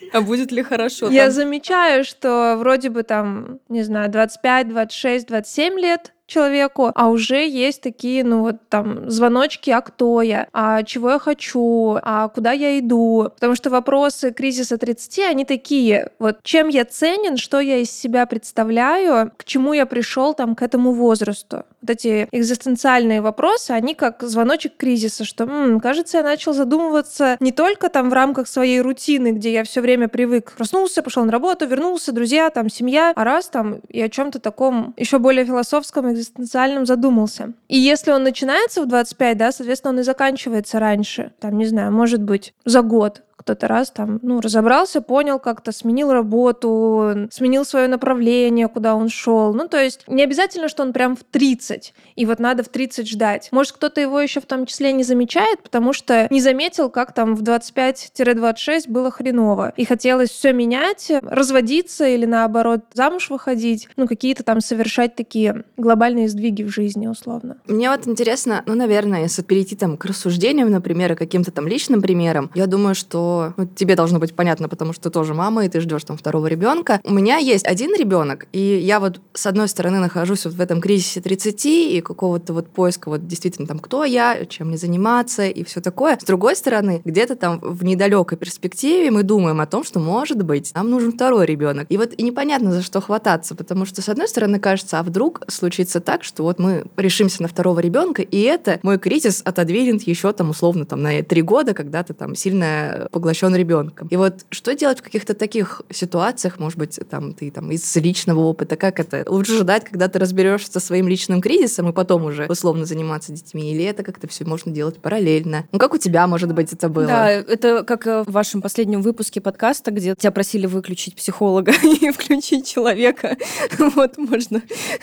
А 0.12 0.20
будет 0.20 0.52
ли 0.52 0.62
хорошо? 0.62 1.08
Я 1.10 1.24
там? 1.24 1.32
замечаю, 1.32 2.04
что 2.04 2.56
вроде 2.58 2.90
бы 2.90 3.02
там, 3.02 3.60
не 3.68 3.82
знаю, 3.82 4.10
25, 4.10 4.68
26, 4.68 5.26
27 5.26 5.78
лет 5.78 6.12
человеку, 6.28 6.92
а 6.94 7.08
уже 7.08 7.48
есть 7.48 7.80
такие, 7.80 8.22
ну 8.22 8.42
вот 8.42 8.56
там 8.68 9.10
звоночки, 9.10 9.70
а 9.70 9.80
кто 9.80 10.22
я, 10.22 10.46
а 10.52 10.82
чего 10.84 11.12
я 11.12 11.18
хочу, 11.18 11.98
а 12.02 12.28
куда 12.28 12.52
я 12.52 12.78
иду. 12.78 13.30
Потому 13.34 13.56
что 13.56 13.70
вопросы 13.70 14.30
кризиса 14.32 14.78
30, 14.78 15.18
они 15.20 15.44
такие, 15.44 16.10
вот 16.18 16.38
чем 16.42 16.68
я 16.68 16.84
ценен, 16.84 17.36
что 17.36 17.60
я 17.60 17.78
из 17.78 17.90
себя 17.90 18.26
представляю, 18.26 19.32
к 19.36 19.44
чему 19.44 19.72
я 19.72 19.86
пришел 19.86 20.34
там 20.34 20.54
к 20.54 20.62
этому 20.62 20.92
возрасту. 20.92 21.64
Вот 21.80 21.90
эти 21.90 22.28
экзистенциальные 22.30 23.22
вопросы, 23.22 23.70
они 23.70 23.94
как 23.94 24.22
звоночек 24.22 24.76
кризиса, 24.76 25.24
что, 25.24 25.44
м-м, 25.44 25.80
кажется, 25.80 26.18
я 26.18 26.22
начал 26.22 26.52
задумываться 26.52 27.36
не 27.40 27.52
только 27.52 27.88
там 27.88 28.10
в 28.10 28.12
рамках 28.12 28.48
своей 28.48 28.80
рутины, 28.80 29.32
где 29.32 29.52
я 29.52 29.64
все 29.64 29.80
время 29.80 30.08
привык, 30.08 30.52
проснулся, 30.56 31.02
пошел 31.02 31.24
на 31.24 31.32
работу, 31.32 31.66
вернулся, 31.66 32.12
друзья, 32.12 32.50
там 32.50 32.68
семья, 32.68 33.12
а 33.16 33.24
раз 33.24 33.48
там 33.48 33.76
и 33.88 34.02
о 34.02 34.10
чем-то 34.10 34.40
таком 34.40 34.92
еще 34.98 35.18
более 35.18 35.46
философском, 35.46 36.10
экзистенциальном 36.18 36.86
задумался. 36.86 37.52
И 37.68 37.78
если 37.78 38.10
он 38.10 38.22
начинается 38.24 38.82
в 38.82 38.86
25, 38.86 39.38
да, 39.38 39.52
соответственно, 39.52 39.94
он 39.94 40.00
и 40.00 40.02
заканчивается 40.02 40.78
раньше. 40.78 41.32
Там, 41.40 41.56
не 41.56 41.66
знаю, 41.66 41.92
может 41.92 42.22
быть, 42.22 42.52
за 42.64 42.82
год 42.82 43.22
кто-то 43.38 43.68
раз 43.68 43.90
там, 43.90 44.18
ну, 44.22 44.40
разобрался, 44.40 45.00
понял 45.00 45.38
как-то, 45.38 45.70
сменил 45.72 46.12
работу, 46.12 47.28
сменил 47.30 47.64
свое 47.64 47.86
направление, 47.86 48.68
куда 48.68 48.94
он 48.96 49.08
шел. 49.08 49.54
Ну, 49.54 49.68
то 49.68 49.82
есть 49.82 50.02
не 50.08 50.24
обязательно, 50.24 50.68
что 50.68 50.82
он 50.82 50.92
прям 50.92 51.16
в 51.16 51.22
30, 51.22 51.94
и 52.16 52.26
вот 52.26 52.40
надо 52.40 52.64
в 52.64 52.68
30 52.68 53.08
ждать. 53.08 53.48
Может, 53.52 53.72
кто-то 53.72 54.00
его 54.00 54.20
еще 54.20 54.40
в 54.40 54.46
том 54.46 54.66
числе 54.66 54.92
не 54.92 55.04
замечает, 55.04 55.62
потому 55.62 55.92
что 55.92 56.26
не 56.30 56.40
заметил, 56.40 56.90
как 56.90 57.14
там 57.14 57.36
в 57.36 57.42
25-26 57.42 58.90
было 58.90 59.10
хреново. 59.10 59.72
И 59.76 59.84
хотелось 59.84 60.30
все 60.30 60.52
менять, 60.52 61.10
разводиться 61.22 62.06
или 62.08 62.26
наоборот 62.26 62.80
замуж 62.92 63.30
выходить, 63.30 63.88
ну, 63.96 64.08
какие-то 64.08 64.42
там 64.42 64.60
совершать 64.60 65.14
такие 65.14 65.64
глобальные 65.76 66.28
сдвиги 66.28 66.64
в 66.64 66.70
жизни, 66.70 67.06
условно. 67.06 67.58
Мне 67.66 67.88
вот 67.88 68.08
интересно, 68.08 68.64
ну, 68.66 68.74
наверное, 68.74 69.22
если 69.22 69.42
перейти 69.42 69.76
там 69.76 69.96
к 69.96 70.04
рассуждениям, 70.04 70.70
например, 70.70 71.14
каким-то 71.14 71.52
там 71.52 71.68
личным 71.68 72.02
примерам, 72.02 72.50
я 72.54 72.66
думаю, 72.66 72.96
что 72.96 73.37
ну, 73.56 73.66
тебе 73.66 73.96
должно 73.96 74.18
быть 74.18 74.34
понятно, 74.34 74.68
потому 74.68 74.92
что 74.92 75.04
ты 75.04 75.10
тоже 75.10 75.34
мама, 75.34 75.64
и 75.64 75.68
ты 75.68 75.80
ждешь 75.80 76.04
там 76.04 76.16
второго 76.16 76.46
ребенка. 76.46 77.00
У 77.04 77.12
меня 77.12 77.36
есть 77.38 77.66
один 77.66 77.94
ребенок, 77.94 78.46
и 78.52 78.58
я 78.58 79.00
вот 79.00 79.20
с 79.34 79.46
одной 79.46 79.68
стороны 79.68 79.98
нахожусь 79.98 80.44
вот 80.44 80.54
в 80.54 80.60
этом 80.60 80.80
кризисе 80.80 81.20
30 81.20 81.66
и 81.66 82.00
какого-то 82.00 82.52
вот 82.52 82.68
поиска 82.68 83.08
вот 83.08 83.26
действительно 83.26 83.66
там 83.66 83.78
кто 83.78 84.04
я, 84.04 84.44
чем 84.46 84.68
мне 84.68 84.76
заниматься 84.76 85.46
и 85.46 85.64
все 85.64 85.80
такое. 85.80 86.18
С 86.20 86.24
другой 86.24 86.56
стороны, 86.56 87.02
где-то 87.04 87.36
там 87.36 87.60
в 87.60 87.84
недалекой 87.84 88.38
перспективе 88.38 89.10
мы 89.10 89.22
думаем 89.22 89.60
о 89.60 89.66
том, 89.66 89.84
что 89.84 90.00
может 90.00 90.42
быть 90.42 90.72
нам 90.74 90.90
нужен 90.90 91.12
второй 91.12 91.46
ребенок. 91.46 91.86
И 91.90 91.96
вот 91.96 92.12
и 92.16 92.22
непонятно 92.22 92.72
за 92.72 92.82
что 92.82 93.00
хвататься, 93.00 93.54
потому 93.54 93.84
что 93.84 94.02
с 94.02 94.08
одной 94.08 94.28
стороны 94.28 94.58
кажется, 94.58 94.98
а 94.98 95.02
вдруг 95.02 95.42
случится 95.48 96.00
так, 96.00 96.24
что 96.24 96.42
вот 96.42 96.58
мы 96.58 96.84
решимся 96.96 97.42
на 97.42 97.48
второго 97.48 97.80
ребенка, 97.80 98.22
и 98.22 98.40
это 98.40 98.78
мой 98.82 98.98
кризис 98.98 99.42
отодвинет 99.44 100.02
еще 100.02 100.32
там 100.32 100.50
условно 100.50 100.84
там 100.84 101.02
на 101.02 101.22
три 101.22 101.42
года, 101.42 101.74
когда 101.74 102.02
ты 102.02 102.14
там 102.14 102.34
сильно 102.34 103.08
поглощен 103.18 103.52
ребенком. 103.54 104.06
И 104.08 104.16
вот 104.16 104.46
что 104.50 104.76
делать 104.76 105.00
в 105.00 105.02
каких-то 105.02 105.34
таких 105.34 105.82
ситуациях, 105.90 106.60
может 106.60 106.78
быть, 106.78 107.00
там 107.10 107.32
ты 107.32 107.50
там 107.50 107.72
из 107.72 107.96
личного 107.96 108.38
опыта, 108.40 108.76
как 108.76 109.00
это? 109.00 109.24
Лучше 109.26 109.58
ждать, 109.58 109.84
когда 109.84 110.06
ты 110.06 110.20
разберешься 110.20 110.70
со 110.70 110.78
своим 110.78 111.08
личным 111.08 111.40
кризисом 111.40 111.88
и 111.88 111.92
потом 111.92 112.24
уже 112.24 112.46
условно 112.46 112.86
заниматься 112.86 113.32
детьми, 113.32 113.72
или 113.72 113.84
это 113.84 114.04
как-то 114.04 114.28
все 114.28 114.44
можно 114.44 114.70
делать 114.70 114.98
параллельно? 114.98 115.66
Ну 115.72 115.80
как 115.80 115.94
у 115.94 115.98
тебя, 115.98 116.28
может 116.28 116.54
быть, 116.54 116.72
это 116.72 116.88
было? 116.88 117.06
Да, 117.08 117.28
это 117.28 117.82
как 117.82 118.06
э, 118.06 118.22
в 118.22 118.30
вашем 118.30 118.62
последнем 118.62 119.02
выпуске 119.02 119.40
подкаста, 119.40 119.90
где 119.90 120.14
тебя 120.14 120.30
просили 120.30 120.66
выключить 120.66 121.16
психолога 121.16 121.72
и 121.82 122.10
включить 122.10 122.66
человека. 122.66 123.36
Вот 123.98 124.16
можно 124.16 124.62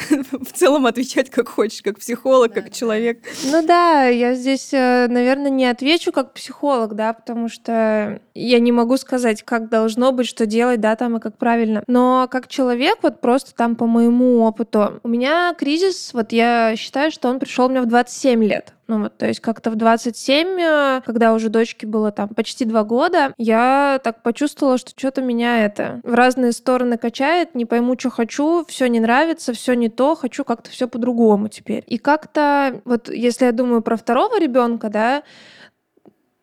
в 0.09 0.53
целом 0.53 0.85
отвечать 0.85 1.29
как 1.29 1.49
хочешь, 1.49 1.81
как 1.81 1.99
психолог, 1.99 2.53
как 2.53 2.71
человек. 2.71 3.19
Ну 3.43 3.65
да, 3.65 4.05
я 4.05 4.35
здесь, 4.35 4.73
э, 4.73 5.07
наверное, 5.09 5.49
не 5.49 5.65
отвечу 5.65 6.11
как 6.11 6.33
психолог, 6.33 6.95
да, 6.95 7.13
потому 7.13 7.49
что 7.49 8.04
я 8.33 8.59
не 8.59 8.71
могу 8.71 8.97
сказать, 8.97 9.43
как 9.43 9.69
должно 9.69 10.11
быть, 10.11 10.27
что 10.27 10.45
делать, 10.45 10.81
да, 10.81 10.95
там 10.95 11.17
и 11.17 11.19
как 11.19 11.37
правильно. 11.37 11.83
Но 11.87 12.27
как 12.29 12.47
человек, 12.47 12.99
вот 13.01 13.21
просто 13.21 13.55
там 13.55 13.75
по 13.75 13.85
моему 13.85 14.43
опыту, 14.43 14.99
у 15.03 15.07
меня 15.07 15.53
кризис, 15.57 16.13
вот 16.13 16.31
я 16.31 16.75
считаю, 16.75 17.11
что 17.11 17.29
он 17.29 17.39
пришел 17.39 17.69
меня 17.69 17.81
в 17.81 17.87
27 17.87 18.43
лет. 18.43 18.73
Ну 18.87 19.01
вот, 19.01 19.17
то 19.17 19.25
есть 19.25 19.39
как-то 19.39 19.71
в 19.71 19.75
27, 19.75 20.47
э, 20.59 21.01
когда 21.03 21.33
уже 21.33 21.49
дочке 21.49 21.87
было 21.87 22.11
там 22.11 22.29
почти 22.29 22.65
два 22.65 22.83
года, 22.83 23.33
я 23.37 23.99
так 24.03 24.21
почувствовала, 24.21 24.77
что 24.77 24.91
что-то 24.95 25.23
меня 25.23 25.65
это 25.65 26.01
в 26.03 26.13
разные 26.13 26.51
стороны 26.51 26.97
качает, 26.97 27.55
не 27.55 27.65
пойму, 27.65 27.97
что 27.97 28.11
хочу, 28.11 28.63
все 28.67 28.85
не 28.85 28.99
нравится, 28.99 29.53
все 29.53 29.73
не 29.73 29.89
то, 29.89 30.15
хочу 30.15 30.43
как-то 30.43 30.69
все 30.69 30.87
по-другому 30.87 31.47
теперь. 31.47 31.83
И 31.87 31.97
как-то, 31.97 32.81
вот 32.85 33.09
если 33.09 33.45
я 33.45 33.51
думаю 33.51 33.81
про 33.81 33.97
второго 33.97 34.39
ребенка, 34.39 34.89
да, 34.89 35.23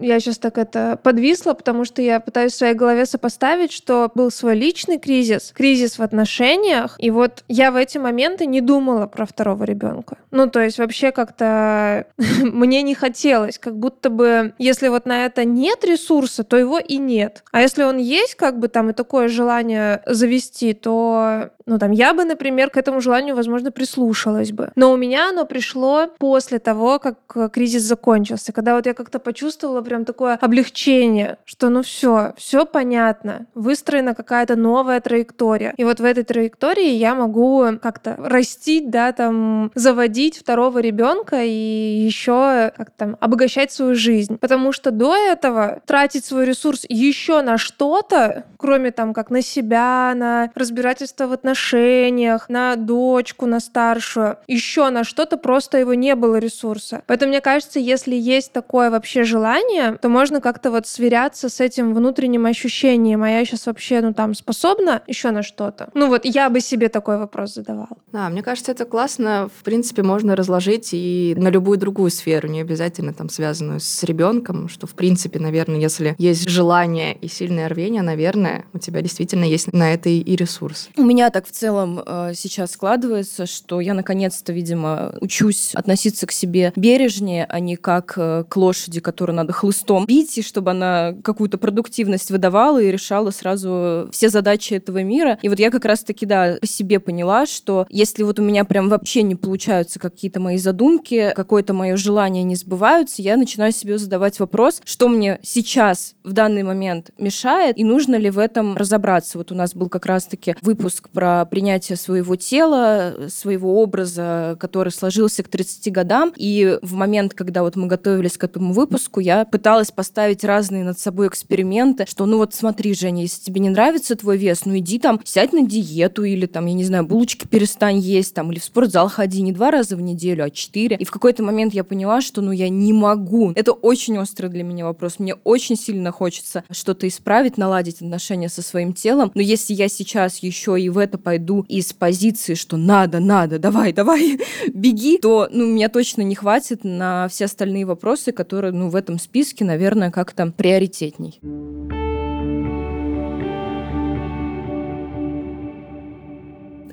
я 0.03 0.21
сейчас 0.21 0.39
так 0.39 0.59
это 0.59 0.99
подвисла, 1.03 1.55
потому 1.55 1.85
что 1.85 2.03
я 2.03 2.21
пытаюсь 2.21 2.53
в 2.53 2.57
своей 2.57 2.75
голове 2.75 3.07
сопоставить, 3.07 3.73
что 3.73 4.11
был 4.15 4.31
свой 4.31 4.55
личный 4.55 4.99
кризис, 4.99 5.53
кризис 5.55 5.99
в 5.99 6.03
отношениях, 6.03 6.97
и 6.99 7.11
вот 7.11 7.45
я 7.49 7.71
в 7.71 7.77
эти 7.77 7.99
моменты 7.99 8.47
не 8.47 8.61
думала 8.61 9.07
про 9.07 9.27
второго 9.27 9.65
ребенка. 9.65 10.17
Ну, 10.33 10.49
то 10.49 10.61
есть 10.61 10.79
вообще 10.79 11.12
как-то 11.12 12.07
мне 12.43 12.83
не 12.83 12.95
хотелось, 12.95 13.59
как 13.59 13.77
будто 13.79 14.11
бы, 14.11 14.55
если 14.59 14.89
вот 14.89 15.07
на 15.07 15.27
это 15.27 15.45
нет 15.45 15.85
ресурса, 15.85 16.43
то 16.43 16.57
его 16.57 16.79
и 16.79 16.97
нет. 16.97 17.45
А 17.53 17.61
если 17.61 17.85
он 17.85 17.99
есть, 17.99 18.35
как 18.35 18.59
бы 18.59 18.69
там 18.69 18.91
и 18.91 18.93
такое 18.95 19.29
желание 19.29 20.03
завести, 20.07 20.73
то 20.73 21.51
ну, 21.67 21.79
там, 21.79 21.93
я 21.93 22.12
бы, 22.15 22.25
например, 22.25 22.71
к 22.71 22.77
этому 22.77 23.01
желанию, 23.01 23.37
возможно, 23.37 23.71
прислушалась 23.71 24.53
бы. 24.53 24.73
Но 24.75 24.93
у 24.93 24.97
меня 24.97 25.29
оно 25.29 25.45
пришло 25.45 26.09
после 26.19 26.59
того, 26.59 26.99
как 26.99 27.19
э, 27.37 27.49
кризис 27.53 27.83
закончился, 27.83 28.53
когда 28.53 28.75
вот 28.75 28.87
я 28.87 28.95
как-то 28.95 29.19
почувствовала 29.19 29.81
прям 29.83 30.05
такое 30.05 30.35
облегчение, 30.35 31.39
что 31.45 31.69
ну 31.69 31.83
все, 31.83 32.33
все 32.37 32.65
понятно, 32.67 33.47
выстроена 33.55 34.15
какая-то 34.15 34.57
новая 34.57 35.01
траектория. 35.01 35.75
И 35.77 35.85
вот 35.85 36.01
в 36.01 36.05
этой 36.05 36.25
траектории 36.25 36.91
я 36.91 37.15
могу 37.15 37.65
как-то 37.81 38.17
растить, 38.19 38.91
да, 38.91 39.12
там, 39.12 39.71
заводить 39.75 40.22
второго 40.31 40.79
ребенка 40.79 41.43
и 41.43 42.05
еще 42.05 42.73
как 42.76 42.91
там 42.91 43.17
обогащать 43.21 43.73
свою 43.73 43.95
жизнь. 43.95 44.38
Потому 44.38 44.73
что 44.73 44.91
до 44.91 45.14
этого 45.17 45.81
тратить 45.87 46.25
свой 46.25 46.47
ресурс 46.47 46.85
еще 46.88 47.43
на 47.43 47.59
что-то, 47.59 48.45
кроме 48.57 48.91
там 48.91 49.12
как 49.12 49.31
на 49.31 49.43
себя, 49.43 50.12
на 50.14 50.50
разбирательство 50.55 51.26
в 51.26 51.33
отношениях, 51.33 52.49
на 52.49 52.76
дочку, 52.76 53.47
на 53.47 53.61
старшую, 53.61 54.38
еще 54.47 54.91
на 54.91 55.05
что-то 55.05 55.37
просто 55.37 55.79
его 55.79 55.95
не 55.95 56.14
было 56.14 56.37
ресурса. 56.37 57.02
Поэтому 57.07 57.31
мне 57.31 57.41
кажется, 57.41 57.79
если 57.79 58.14
есть 58.14 58.52
такое 58.52 58.91
вообще 58.91 59.25
желание, 59.25 59.99
то 60.00 60.09
можно 60.09 60.41
как-то 60.41 60.71
вот 60.71 60.87
сверяться 60.87 61.49
с 61.49 61.61
этим 61.61 61.95
внутренним 61.95 62.47
ощущением, 62.47 63.23
а 63.23 63.31
я 63.31 63.45
сейчас 63.45 63.67
вообще, 63.67 64.00
ну 64.00 64.12
там, 64.12 64.35
способна 64.35 65.02
еще 65.07 65.31
на 65.31 65.43
что-то. 65.43 65.91
Ну 65.95 66.09
вот 66.09 66.25
я 66.25 66.50
бы 66.50 66.61
себе 66.61 66.88
такой 66.88 67.19
вопрос 67.19 67.55
задавала. 67.55 67.97
Да, 68.12 68.29
мне 68.29 68.43
кажется, 68.43 68.73
это 68.73 68.85
классно, 68.85 69.49
в 69.59 69.64
принципе, 69.64 70.02
можно 70.12 70.37
разложить 70.37 70.90
и 70.92 71.35
на 71.38 71.49
любую 71.49 71.78
другую 71.78 72.11
сферу, 72.11 72.47
не 72.47 72.61
обязательно 72.61 73.14
там 73.14 73.31
связанную 73.31 73.81
с 73.81 74.02
ребенком, 74.04 74.69
что 74.69 74.87
в 74.87 74.90
принципе, 74.90 75.38
наверное, 75.38 75.81
если 75.81 76.14
есть 76.19 76.50
желание 76.50 77.14
и 77.14 77.28
сильное 77.28 77.66
рвение, 77.66 78.02
наверное, 78.02 78.66
у 78.75 78.78
тебя 78.78 79.00
действительно 79.00 79.45
есть 79.45 79.73
на 79.73 79.95
это 79.95 80.11
и 80.11 80.37
ресурс. 80.37 80.90
У 80.99 81.02
меня 81.02 81.31
так 81.31 81.47
в 81.47 81.50
целом 81.50 82.02
э, 82.04 82.33
сейчас 82.35 82.73
складывается, 82.73 83.47
что 83.47 83.81
я 83.81 83.95
наконец-то, 83.95 84.52
видимо, 84.52 85.14
учусь 85.23 85.75
относиться 85.75 86.26
к 86.26 86.33
себе 86.33 86.75
бережнее, 86.76 87.47
а 87.49 87.59
не 87.59 87.76
как 87.76 88.12
э, 88.19 88.45
к 88.47 88.54
лошади, 88.59 89.00
которую 89.00 89.37
надо 89.37 89.54
хлыстом 89.54 90.04
бить, 90.04 90.37
и 90.37 90.42
чтобы 90.42 90.73
она 90.73 91.14
какую-то 91.25 91.57
продуктивность 91.57 92.31
выдавала 92.31 92.83
и 92.83 92.92
решала 92.92 93.31
сразу 93.31 94.11
все 94.12 94.28
задачи 94.28 94.75
этого 94.75 95.02
мира. 95.02 95.38
И 95.40 95.49
вот 95.49 95.59
я 95.59 95.71
как 95.71 95.87
раз-таки, 95.87 96.26
да, 96.26 96.59
по 96.61 96.66
себе 96.66 97.00
поняла, 97.00 97.47
что 97.47 97.87
если 97.88 98.25
вот 98.25 98.38
у 98.38 98.42
меня 98.42 98.66
прям 98.66 98.90
вообще 98.90 99.23
не 99.23 99.37
получаются 99.37 100.02
какие-то 100.11 100.41
мои 100.41 100.59
задумки, 100.59 101.33
какое-то 101.35 101.75
мое 101.75 101.97
желание 101.97 102.43
не 102.43 102.57
сбываются, 102.57 103.23
я 103.23 103.37
начинаю 103.37 103.73
себе 103.73 103.99
задавать 103.99 104.39
вопрос, 104.41 104.81
что 104.85 105.09
мне 105.09 105.39
сейчас 105.43 106.15
в 106.25 106.33
данный 106.33 106.63
момент 106.63 107.11
мешает, 107.19 107.79
и 107.79 107.85
нужно 107.85 108.17
ли 108.17 108.31
в 108.31 108.39
этом 108.39 108.77
разобраться. 108.77 109.39
Вот 109.39 109.53
у 109.53 109.55
нас 109.55 109.75
был 109.75 109.89
как 109.89 110.07
раз-таки 110.07 110.57
выпуск 110.61 111.09
про 111.11 111.45
принятие 111.45 111.97
своего 111.97 112.37
тела, 112.37 113.15
своего 113.29 113.81
образа, 113.81 114.57
который 114.59 114.93
сложился 114.93 115.43
к 115.43 115.49
30 115.49 115.93
годам, 115.93 116.33
и 116.37 116.79
в 116.83 116.95
момент, 116.95 117.35
когда 117.35 117.63
вот 117.63 117.77
мы 117.77 117.87
готовились 117.87 118.37
к 118.37 118.45
этому 118.45 118.73
выпуску, 118.73 119.21
я 119.21 119.45
пыталась 119.45 119.91
поставить 119.91 120.45
разные 120.45 120.85
над 120.85 120.99
собой 120.99 121.29
эксперименты, 121.29 122.07
что 122.07 122.27
ну 122.27 122.39
вот 122.39 122.55
смотри, 122.55 122.95
Женя, 122.95 123.23
если 123.23 123.43
тебе 123.45 123.61
не 123.61 123.71
нравится 123.71 124.17
твой 124.17 124.37
вес, 124.37 124.65
ну 124.65 124.77
иди 124.79 124.99
там, 124.99 125.21
сядь 125.25 125.53
на 125.53 125.65
диету 125.65 126.25
или 126.25 126.47
там, 126.47 126.67
я 126.67 126.75
не 126.75 126.85
знаю, 126.85 127.05
булочки 127.05 127.47
перестань 127.47 127.99
есть 127.99 128.35
там, 128.35 128.51
или 128.51 128.59
в 128.59 128.65
спортзал 128.65 129.09
ходи 129.09 129.43
не 129.43 129.53
два 129.53 129.71
раза 129.71 129.92
в 129.97 130.01
неделю, 130.01 130.45
а 130.45 130.51
четыре. 130.51 130.97
И 130.97 131.05
в 131.05 131.11
какой-то 131.11 131.43
момент 131.43 131.75
я 131.75 131.85
поняла, 131.85 132.21
что 132.21 132.41
ну 132.41 132.53
я 132.53 132.69
не 132.69 132.93
могу. 132.93 133.53
Это 133.55 133.73
очень 133.73 134.19
острый 134.19 134.49
для 134.49 134.63
меня 134.63 134.85
вопрос. 134.85 135.19
Мне 135.19 135.35
очень 135.45 135.77
сильно 135.77 136.13
хочется 136.13 136.65
что-то 136.71 137.09
исправить, 137.09 137.59
наладить 137.59 137.97
отношения 137.97 138.49
со 138.49 138.63
своим 138.63 138.93
телом. 138.93 139.31
Но 139.35 139.41
если 139.41 139.75
я 139.75 139.89
сейчас 139.89 140.39
еще 140.39 140.81
и 140.81 140.89
в 140.89 140.99
это 140.99 141.19
пойду 141.19 141.65
из 141.69 141.93
позиции, 141.93 142.55
что 142.55 142.77
надо, 142.77 143.21
надо, 143.21 143.59
давай, 143.59 143.93
давай, 143.93 144.41
беги, 144.73 145.19
то 145.19 145.49
ну, 145.51 145.67
меня 145.67 145.89
точно 145.89 146.23
не 146.23 146.35
хватит 146.35 146.85
на 146.85 147.29
все 147.29 147.47
остальные 147.47 147.87
вопросы, 147.87 148.33
которые 148.33 148.73
ну, 148.73 148.89
в 148.89 148.97
этом 148.97 149.19
списке, 149.19 149.65
наверное, 149.65 150.11
как-то 150.11 150.53
приоритетней. 150.57 151.39